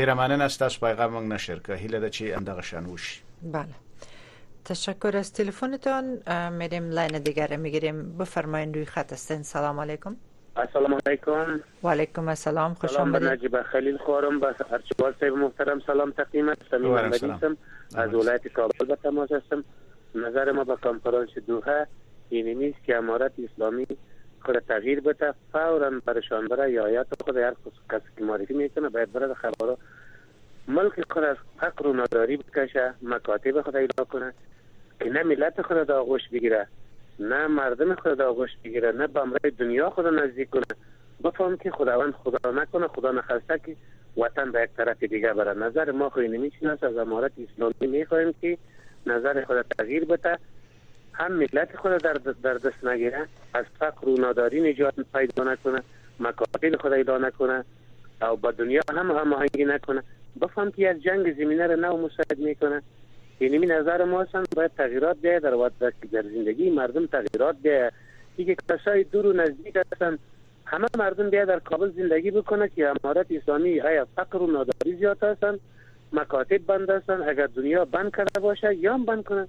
ډیره 0.00 0.18
مننه 0.24 0.50
تاسو 0.66 0.84
پیغام 0.88 1.16
موږ 1.18 1.32
نشر 1.36 1.64
کړه 1.64 1.80
هیله 1.86 2.04
ده 2.04 2.18
چې 2.18 2.42
اندغه 2.42 2.70
شان 2.74 2.92
وشي 2.96 3.16
بله 3.56 3.83
تشکر 4.64 5.16
از 5.16 5.32
تلفنتان 5.32 6.04
میریم 6.58 6.90
لاین 6.90 7.18
دیگر 7.18 7.56
میگیریم 7.56 8.16
بفرمایید 8.18 8.74
روی 8.74 8.84
خط 8.86 9.12
هستین 9.12 9.42
سلام 9.42 9.80
علیکم 9.80 10.16
السلام 10.56 10.98
علیکم 11.06 11.60
و 11.84 11.88
علیکم 11.88 12.28
السلام 12.28 12.74
خوش 12.74 12.96
آمدید 12.96 13.20
سلام 13.20 13.32
نجیب 13.32 13.62
خلیل 13.62 13.96
خوارم 13.96 14.40
به 14.40 14.46
ارچبال 14.46 15.14
صاحب 15.20 15.32
محترم 15.32 15.80
سلام 15.86 16.10
تقدیم 16.10 16.48
هستم 16.48 16.96
هستم 16.96 17.56
از 17.96 18.14
ولایت 18.14 18.48
کابل 18.48 18.84
به 18.88 18.96
تماس 18.96 19.32
هستم 19.32 19.64
نظر 20.14 20.52
ما 20.52 20.64
به 20.64 20.76
کنفرانس 20.76 21.30
دوحه 21.46 21.86
اینی 22.30 22.54
نیست 22.54 22.84
که 22.84 22.96
امارت 22.96 23.32
اسلامی 23.52 23.86
خود 24.40 24.58
تغییر 24.58 25.00
بده 25.00 25.34
فورا 25.52 25.90
برشان 26.06 26.48
بره 26.48 26.72
یا 26.72 27.04
تو 27.04 27.24
خود 27.24 27.36
هر 27.36 27.54
کسی 27.90 28.06
که 28.18 28.24
معرفی 28.24 28.54
میکنه 28.54 28.88
باید 28.88 29.12
برد 29.12 29.32
خبرها 29.32 29.78
ملک 30.68 30.92
خود 31.12 31.22
از 31.24 31.36
فقر 31.60 31.86
و 31.86 31.92
نداری 32.00 32.36
بکشه 32.36 32.94
مکاتب 33.02 33.62
خود 33.62 33.76
ایلا 33.76 34.04
کنه 34.04 34.32
که 35.00 35.10
نه 35.10 35.22
ملت 35.22 35.62
خود 35.62 35.76
در 35.82 35.94
آغوش 35.94 36.20
بگیره 36.32 36.66
نه 37.18 37.46
مردم 37.46 37.94
خود 37.94 38.14
در 38.14 38.24
آغوش 38.24 38.50
بگیره 38.64 38.92
نه 38.92 39.06
به 39.42 39.50
دنیا 39.50 39.90
خود 39.90 40.06
نزدیک 40.06 40.50
کنه 40.50 40.62
بفهم 41.24 41.56
که 41.56 41.70
خداوند 41.70 42.12
خدا 42.12 42.50
نکنه 42.50 42.86
خدا 42.88 43.12
نخواسته 43.12 43.58
که 43.66 43.76
وطن 44.22 44.52
به 44.52 44.62
یک 44.62 44.70
طرف 44.76 45.02
دیگه 45.04 45.32
بره 45.32 45.54
نظر 45.58 45.90
ما 45.92 46.10
خو 46.10 46.20
نمیشین 46.20 46.68
از 46.70 46.84
امارت 46.84 47.32
اسلامی 47.52 47.86
میخوایم 47.98 48.34
که 48.40 48.58
نظر 49.06 49.44
خود 49.44 49.62
تغییر 49.62 50.04
بده 50.04 50.38
هم 51.12 51.32
ملت 51.32 51.76
خود 51.76 51.96
در 51.96 52.12
در 52.42 52.54
دست 52.54 52.84
نگیره 52.84 53.26
از 53.54 53.64
فقر 53.78 54.08
و 54.08 54.14
ناداری 54.16 54.70
نجات 54.72 54.94
پیدا 55.14 55.44
نکنه 55.44 55.82
مکاتب 56.20 56.76
خود 56.76 56.92
ایدا 56.92 57.18
نکنه 57.18 57.64
او 58.22 58.36
با 58.36 58.50
دنیا 58.50 58.82
هم 58.90 59.10
هماهنگی 59.10 59.64
نکنه 59.64 60.02
بفهم 60.40 60.70
که 60.70 60.90
از 60.90 61.02
جنگ 61.02 61.32
زمینه 61.34 61.66
را 61.66 61.74
نو 61.74 61.96
مساعد 61.96 62.38
میکنه 62.38 62.82
یعنی 63.44 63.66
نظر 63.66 64.04
ما 64.04 64.22
هستن 64.22 64.42
باید 64.56 64.70
تغییرات 64.78 65.16
بیاید 65.22 65.42
در 65.42 65.54
وضعیت 65.54 65.92
در 66.12 66.22
زندگی 66.22 66.70
مردم 66.70 67.06
تغییرات 67.06 67.56
بیاید 67.62 67.92
دیگه 68.36 68.56
کسای 68.68 69.04
دور 69.04 69.26
و 69.26 69.32
نزدیک 69.32 69.76
هستن 69.92 70.18
همه 70.66 70.86
مردم 70.98 71.30
بیاید 71.30 71.48
در 71.48 71.58
کابل 71.60 71.90
زندگی 71.90 72.30
بکنه 72.30 72.68
که 72.68 72.88
امارت 73.02 73.26
اسلامی 73.30 73.78
های 73.78 74.06
فقر 74.16 74.42
و 74.42 74.46
ناداری 74.46 74.96
زیاد 74.96 75.22
هستن 75.22 75.58
مکاتب 76.12 76.58
بند 76.66 76.90
هستن 76.90 77.22
اگر 77.28 77.46
دنیا 77.46 77.84
بند 77.84 78.16
کرده 78.16 78.40
باشه 78.40 78.74
یا 78.74 78.98
بند 78.98 79.24
کنه 79.24 79.46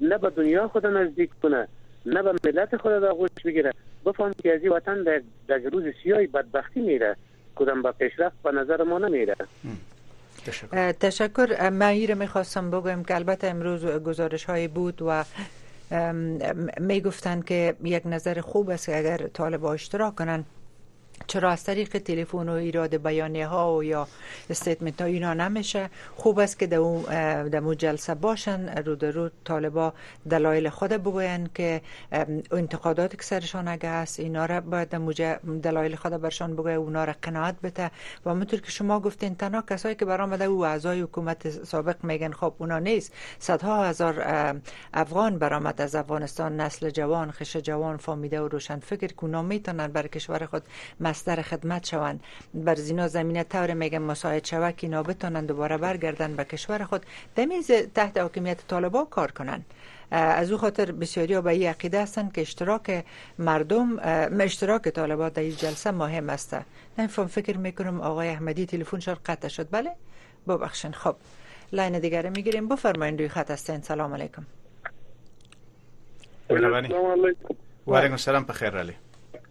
نه 0.00 0.18
به 0.18 0.30
دنیا 0.30 0.68
خود 0.68 0.86
نزدیک 0.86 1.30
کنه 1.42 1.68
نه 2.06 2.22
به 2.22 2.32
ملت 2.44 2.76
خود 2.76 2.92
را 2.92 3.10
آغوش 3.10 3.30
بگیره 3.44 3.72
بفهم 4.06 4.32
که 4.42 4.54
از 4.54 4.62
این 4.62 4.72
وطن 4.72 5.02
در 5.48 5.58
روز 5.72 5.84
سیاه 6.02 6.26
بدبختی 6.26 6.80
میره 6.80 7.16
کدام 7.56 7.82
به 7.82 7.92
پیشرفت 7.92 8.42
به 8.42 8.52
نظر 8.52 8.82
ما 8.82 8.98
نمیره 8.98 9.36
تشکر, 11.00 11.70
من 11.70 11.82
ایره 11.86 12.14
میخواستم 12.14 12.70
بگویم 12.70 13.04
که 13.04 13.14
البته 13.14 13.46
امروز 13.46 13.86
گزارش 13.86 14.44
های 14.44 14.68
بود 14.68 15.02
و 15.02 15.24
می 16.80 17.00
گفتن 17.00 17.40
که 17.40 17.76
یک 17.84 18.02
نظر 18.06 18.40
خوب 18.40 18.70
است 18.70 18.86
که 18.86 18.98
اگر 18.98 19.16
طالب 19.26 19.64
اشتراک 19.64 20.14
کنن 20.16 20.44
چرا 21.26 21.50
از 21.50 21.64
طریق 21.64 21.88
تلفن 21.98 22.48
و 22.48 22.52
ایراد 22.52 22.96
بیانیه 22.96 23.46
ها 23.46 23.76
و 23.76 23.84
یا 23.84 24.08
استیتمنت 24.50 25.00
ها 25.00 25.06
اینا 25.06 25.34
نمیشه 25.34 25.90
خوب 26.16 26.38
است 26.38 26.58
که 26.58 26.66
در 26.66 26.76
اون 26.78 27.76
جلسه 27.76 28.14
باشن 28.14 28.78
رو 28.84 28.94
در 28.94 29.10
رو 29.10 29.30
طالبا 29.44 29.92
دلایل 30.30 30.68
خود 30.68 30.90
بگوین 30.92 31.48
که 31.54 31.82
انتقادات 32.52 33.16
که 33.16 33.22
سرشان 33.22 33.68
اگه 33.68 33.88
هست 33.90 34.20
اینا 34.20 34.46
را 34.46 34.60
باید 34.60 34.88
دلایل 35.62 35.96
خود 35.96 36.12
برشان 36.12 36.56
بگوین 36.56 36.76
اونا 36.76 37.04
را 37.04 37.14
قناعت 37.22 37.56
بده 37.62 37.90
و 38.24 38.30
همونطور 38.30 38.60
که 38.60 38.70
شما 38.70 39.00
گفتین 39.00 39.34
تنها 39.34 39.62
کسایی 39.70 39.94
که 39.94 40.04
برامده 40.04 40.44
او 40.44 40.66
اعضای 40.66 41.00
حکومت 41.00 41.64
سابق 41.64 42.04
میگن 42.04 42.32
خب 42.32 42.54
اونا 42.58 42.78
نیست 42.78 43.12
صدها 43.38 43.84
هزار 43.84 44.22
افغان 44.94 45.38
برامد 45.38 45.80
از 45.80 45.94
افغانستان 45.94 46.60
نسل 46.60 46.90
جوان 46.90 47.30
خش 47.30 47.56
جوان 47.56 47.96
فامیده 47.96 48.40
و 48.40 48.48
روشن 48.48 48.78
فکر 48.80 49.06
که 49.06 49.26
میتونن 49.26 49.86
بر 49.88 50.06
کشور 50.06 50.46
خود 50.46 50.62
مستر 51.04 51.42
خدمت 51.42 51.86
شوند 51.86 52.20
بر 52.54 52.74
زینا 52.74 53.08
زمینه 53.08 53.44
طور 53.52 53.74
میگم 53.74 54.02
مساعد 54.02 54.44
شوه 54.44 54.72
که 54.72 54.86
اینا 54.86 55.02
دوباره 55.50 55.76
برگردن 55.78 56.36
به 56.36 56.44
کشور 56.44 56.84
خود 56.84 57.02
دمیز 57.36 57.70
تحت 57.72 58.18
حکمیت 58.18 58.60
طالبا 58.68 59.04
کار 59.04 59.30
کنند 59.38 59.64
از 60.10 60.52
او 60.52 60.58
خاطر 60.58 60.92
بسیاری 60.92 61.34
ها 61.34 61.40
به 61.40 61.50
این 61.50 61.68
عقیده 61.68 62.02
هستند 62.02 62.32
که 62.32 62.40
اشتراک 62.40 63.04
مردم 63.38 63.86
اشتراک 64.40 64.88
طالبا 64.88 65.28
در 65.28 65.42
این 65.42 65.56
جلسه 65.62 65.90
مهم 65.90 66.28
است 66.30 66.56
فهم 66.96 67.26
فکر 67.26 67.56
میکنم 67.58 68.00
آقای 68.00 68.28
احمدی 68.28 68.66
تلفن 68.66 68.98
شد 68.98 69.18
قطع 69.26 69.48
شد 69.48 69.68
بله 69.70 69.90
ببخشین 70.48 70.92
خب 70.92 71.16
لاین 71.72 71.98
دیگره 71.98 72.30
میگیریم 72.30 72.68
بفرمایید 72.68 73.18
روی 73.18 73.28
خط 73.28 73.50
هستین 73.50 73.80
سلام 73.80 74.14
علیکم 74.14 74.46
بله، 76.48 76.68
بله. 76.70 76.88
سلام 76.88 77.10
علیکم 77.18 77.54
و 77.86 77.96
علیکم 77.96 78.12
السلام 78.12 78.44
بخیر 78.44 78.76
علی 78.78 78.92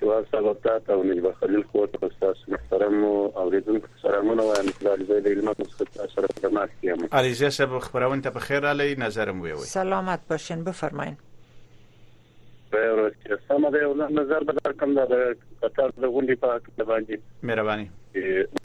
جواز 0.01 0.25
سلطات 0.31 0.89
او 0.89 1.03
نجبه 1.03 1.33
خلیل 1.33 1.61
قوت 1.73 2.03
استاد 2.03 2.37
محترم 2.47 3.03
او 3.03 3.37
اوریدونکو 3.37 3.87
سلامونه 4.01 4.41
وایم 4.43 4.73
علیزه 4.93 5.21
د 5.21 5.27
علمت 5.27 5.59
مستقبل 5.59 6.07
سره 6.15 6.27
خدمت 6.41 6.69
کیم 6.81 6.97
علیزه 7.11 7.49
صاحب 7.49 7.79
خبرونه 7.79 8.21
ته 8.21 8.29
بخیر 8.29 8.67
علی 8.67 8.95
نظر 8.95 9.31
مو 9.31 9.43
وی 9.45 9.55
سلامت 9.55 10.19
باشین 10.29 10.63
بفرمایین 10.63 11.17
پیروز 12.71 13.11
سم 13.47 13.69
دی 13.69 13.79
او 13.79 13.93
نظر 13.93 14.39
به 14.39 14.53
در 14.63 14.73
کوم 14.73 14.93
دا 14.93 15.05
قطر 15.63 15.87
د 15.87 16.01
غونډې 16.05 16.35
په 16.41 16.59
اړه 16.59 16.85
باندې 16.87 17.17
مهرباني 17.43 17.91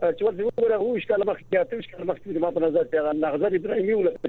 چې 0.01 0.25
ورته 0.25 0.45
وګوره 0.47 0.77
هو 0.81 0.97
ښکاله 1.03 1.25
مخ 1.29 1.39
کې 1.49 1.57
اته 1.61 1.81
ښکاله 1.85 2.05
مخ 2.09 2.19
کې 2.23 2.39
ما 2.45 2.51
په 2.57 2.61
نظر 2.65 2.85
ته 2.91 2.97
هغه 3.01 3.13
نغزر 3.23 3.53
ابراهیمي 3.59 3.95
ولته 3.95 4.29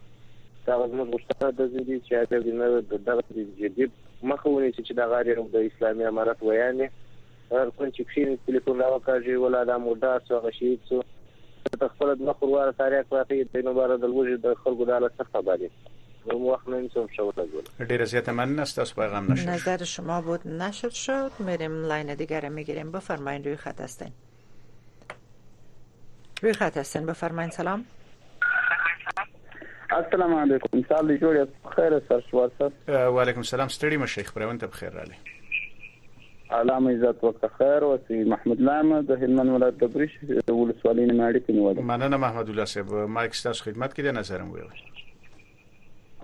دا 0.68 0.78
زموږ 0.94 1.12
غوښتنه 1.14 1.50
د 1.60 1.68
دې 1.74 2.08
چې 2.08 2.26
د 2.32 2.42
دې 2.46 2.58
نه 2.60 2.82
د 2.92 3.04
دغه 3.10 3.54
جديد 3.60 4.26
مخاوني 4.30 4.72
چې 4.78 4.98
دا 5.00 5.06
غاری 5.12 5.36
د 5.54 5.68
اسلامي 5.68 6.08
امارات 6.10 6.42
ویان 6.48 6.82
هر 6.88 7.72
کوم 7.76 7.86
چې 7.86 8.10
کښین 8.10 8.42
ټلیفون 8.48 8.84
راوکاږي 8.86 9.38
ولا 9.44 9.62
د 9.70 9.78
امردار 9.78 10.26
سو 10.30 10.42
غشي 10.48 10.74
سو 10.90 11.00
تخپل 11.86 12.14
د 12.20 12.28
مخور 12.30 12.54
واره 12.56 12.76
تاریخ 12.84 13.16
واقعي 13.18 13.48
د 13.56 13.66
نوبره 13.70 14.02
د 14.06 14.14
لوجه 14.16 14.42
د 14.48 14.62
خلکو 14.64 14.88
د 14.90 14.96
حالت 14.98 15.20
څخه 15.20 15.38
خبرې 15.38 16.01
زه 16.26 16.34
وخت 16.34 16.68
نمیتونم 16.68 17.08
شما 17.16 17.32
تقبل 17.32 17.86
دیر 17.88 18.04
زیاد 18.04 18.30
من 18.30 18.58
است 18.58 18.78
از 18.78 18.94
پیغام 18.94 19.32
نشد 19.32 19.48
نظر 19.48 19.84
شما 19.84 20.20
بود 20.20 20.48
نشد 20.48 20.90
شد 20.90 21.30
میریم 21.38 21.82
لاین 21.84 22.14
دیگر 22.14 22.48
میگیریم 22.48 22.90
بفرمایید 22.90 23.46
روی 23.46 23.56
خط 23.56 23.80
هستین 23.80 24.10
روی 26.42 26.52
خط 26.52 26.76
هستین 26.76 27.06
بفرمایید 27.06 27.52
سلام 27.52 27.84
السلام 29.90 30.34
علیکم 30.34 30.82
سال 30.88 31.16
جوړ 31.18 31.48
خیر 31.76 32.00
سر 32.08 32.20
شوار 32.30 32.50
سر 32.58 32.70
و 32.88 33.20
علیکم 33.20 33.38
السلام 33.38 33.68
ستړي 33.68 33.96
مو 33.98 34.06
شیخ 34.06 34.32
پرون 34.32 34.58
ته 34.58 34.66
بخیر 34.66 34.88
علي 34.88 35.14
علامه 36.50 36.94
عزت 36.96 37.18
وکړه 37.24 37.48
خیر 37.58 37.84
وسی 37.84 38.24
محمد 38.24 38.60
لامه 38.60 39.02
د 39.02 39.10
هلمند 39.10 39.48
ولایت 39.48 39.74
د 39.74 39.92
بریښ 39.92 40.10
ولسوالۍ 40.50 41.00
نه 41.12 41.32
اړیکې 41.32 41.50
نیولې 41.52 41.80
مننه 41.80 42.16
محمد 42.16 42.48
الله 42.48 42.64
صاحب 42.64 42.94
مایک 42.94 43.34
ستاسو 43.34 43.64
خدمت 43.64 43.90
کې 43.96 44.00
د 44.04 44.06
نظرم 44.06 44.50
ویل 44.50 44.91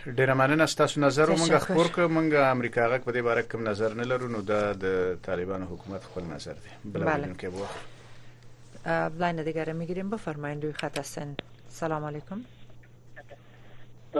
ډیره 0.07 0.35
مننه 0.35 0.67
ستاسو 0.67 1.01
نظر 1.01 1.31
مونږ 1.31 1.59
خبر 1.67 1.89
کړ 1.93 2.09
مونږ 2.17 2.33
امریکا 2.55 2.87
غک 2.93 3.05
په 3.05 3.13
دې 3.17 3.23
باره 3.29 3.43
کوم 3.53 3.63
نظر 3.69 3.95
نه 4.01 4.05
لرو 4.11 4.27
نو 4.35 4.41
د 4.51 5.15
طالبان 5.29 5.63
حکومت 5.71 6.05
خپل 6.09 6.25
نظر 6.33 6.55
دی 6.65 6.73
بلابلون 6.97 7.33
کې 7.35 7.47
بو 7.47 9.21
لاین 9.23 9.45
دیگر 9.47 9.73
میگیریم 9.79 10.11
بفرمایید 10.17 10.63
روی 10.65 10.73
خط 10.83 10.99
هستن 11.03 11.33
سلام 11.79 12.05
علیکم 12.11 12.43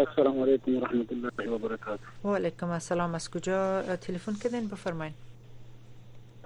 السلام 0.07 0.41
علیکم 0.47 0.77
و 0.79 0.81
رحمت 0.87 1.13
الله 1.19 1.51
و 1.57 1.61
برکاته 1.69 2.29
و 2.33 2.41
علیکم 2.41 2.71
السلام 2.81 3.15
از 3.23 3.31
کجا 3.39 3.61
تلفن 4.09 4.35
کردین 4.45 4.69
بفرمایید 4.75 5.15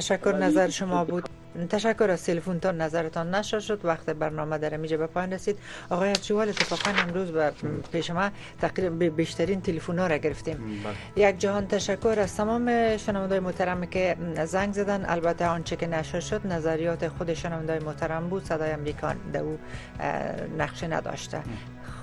تشکر 0.00 0.42
نظر 0.48 0.80
شما 0.80 1.04
بود 1.12 1.30
تشکر 1.70 2.10
از 2.10 2.24
تون 2.62 2.80
نظرتان 2.80 3.34
نشر 3.34 3.60
شد 3.60 3.84
وقت 3.84 4.10
برنامه 4.10 4.58
در 4.58 4.76
میجه 4.76 4.96
به 4.96 5.06
پایان 5.06 5.32
رسید 5.32 5.58
آقای 5.90 6.10
اچوال 6.10 6.48
اتفاقا 6.48 6.98
امروز 7.00 7.30
به 7.30 7.52
پیش 7.92 8.10
ما 8.10 8.30
تقریبا 8.60 9.08
بیشترین 9.16 9.60
تلفن 9.60 9.98
ها 9.98 10.06
را 10.06 10.16
گرفتیم 10.16 10.82
بله. 11.16 11.28
یک 11.28 11.38
جهان 11.38 11.66
تشکر 11.66 12.16
از 12.20 12.36
تمام 12.36 12.96
شنوندای 12.96 13.40
محترم 13.40 13.86
که 13.86 14.16
زنگ 14.44 14.72
زدن 14.74 15.04
البته 15.08 15.46
آنچه 15.46 15.76
که 15.76 15.86
نشر 15.86 16.20
شد 16.20 16.46
نظریات 16.46 17.08
خود 17.08 17.34
شنوندای 17.34 17.78
محترم 17.78 18.28
بود 18.28 18.44
صدای 18.44 18.70
امریکان 18.70 19.16
در 19.32 19.40
او 19.40 19.58
نقش 20.58 20.84
نداشته 20.84 21.40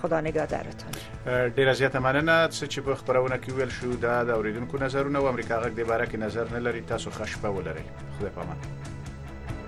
خدا 0.01 0.21
نگاه 0.21 0.45
دارتان 0.45 1.49
دیر 1.55 1.73
زیات 1.73 1.95
مننه 1.95 2.47
چه 2.47 2.67
چې 2.67 2.79
بخ 2.81 3.03
کی 3.03 3.37
که 3.45 3.53
ویل 3.53 3.69
شو 3.69 3.87
دا 3.87 4.23
دوریدون 4.23 4.65
کو 4.67 4.77
نظرونه 4.77 5.19
او 5.19 5.25
امریکا 5.25 5.59
غک 5.59 5.71
دی 5.75 5.83
که 6.11 6.17
نظر 6.17 6.49
نه 6.49 6.59
لري 6.59 6.81
تاسو 6.81 7.09
خوشبو 7.11 7.47
ولرئ 7.47 7.79
خدا 8.19 8.29
پامانه 8.29 8.59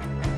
Thank 0.02 0.26
you. 0.26 0.31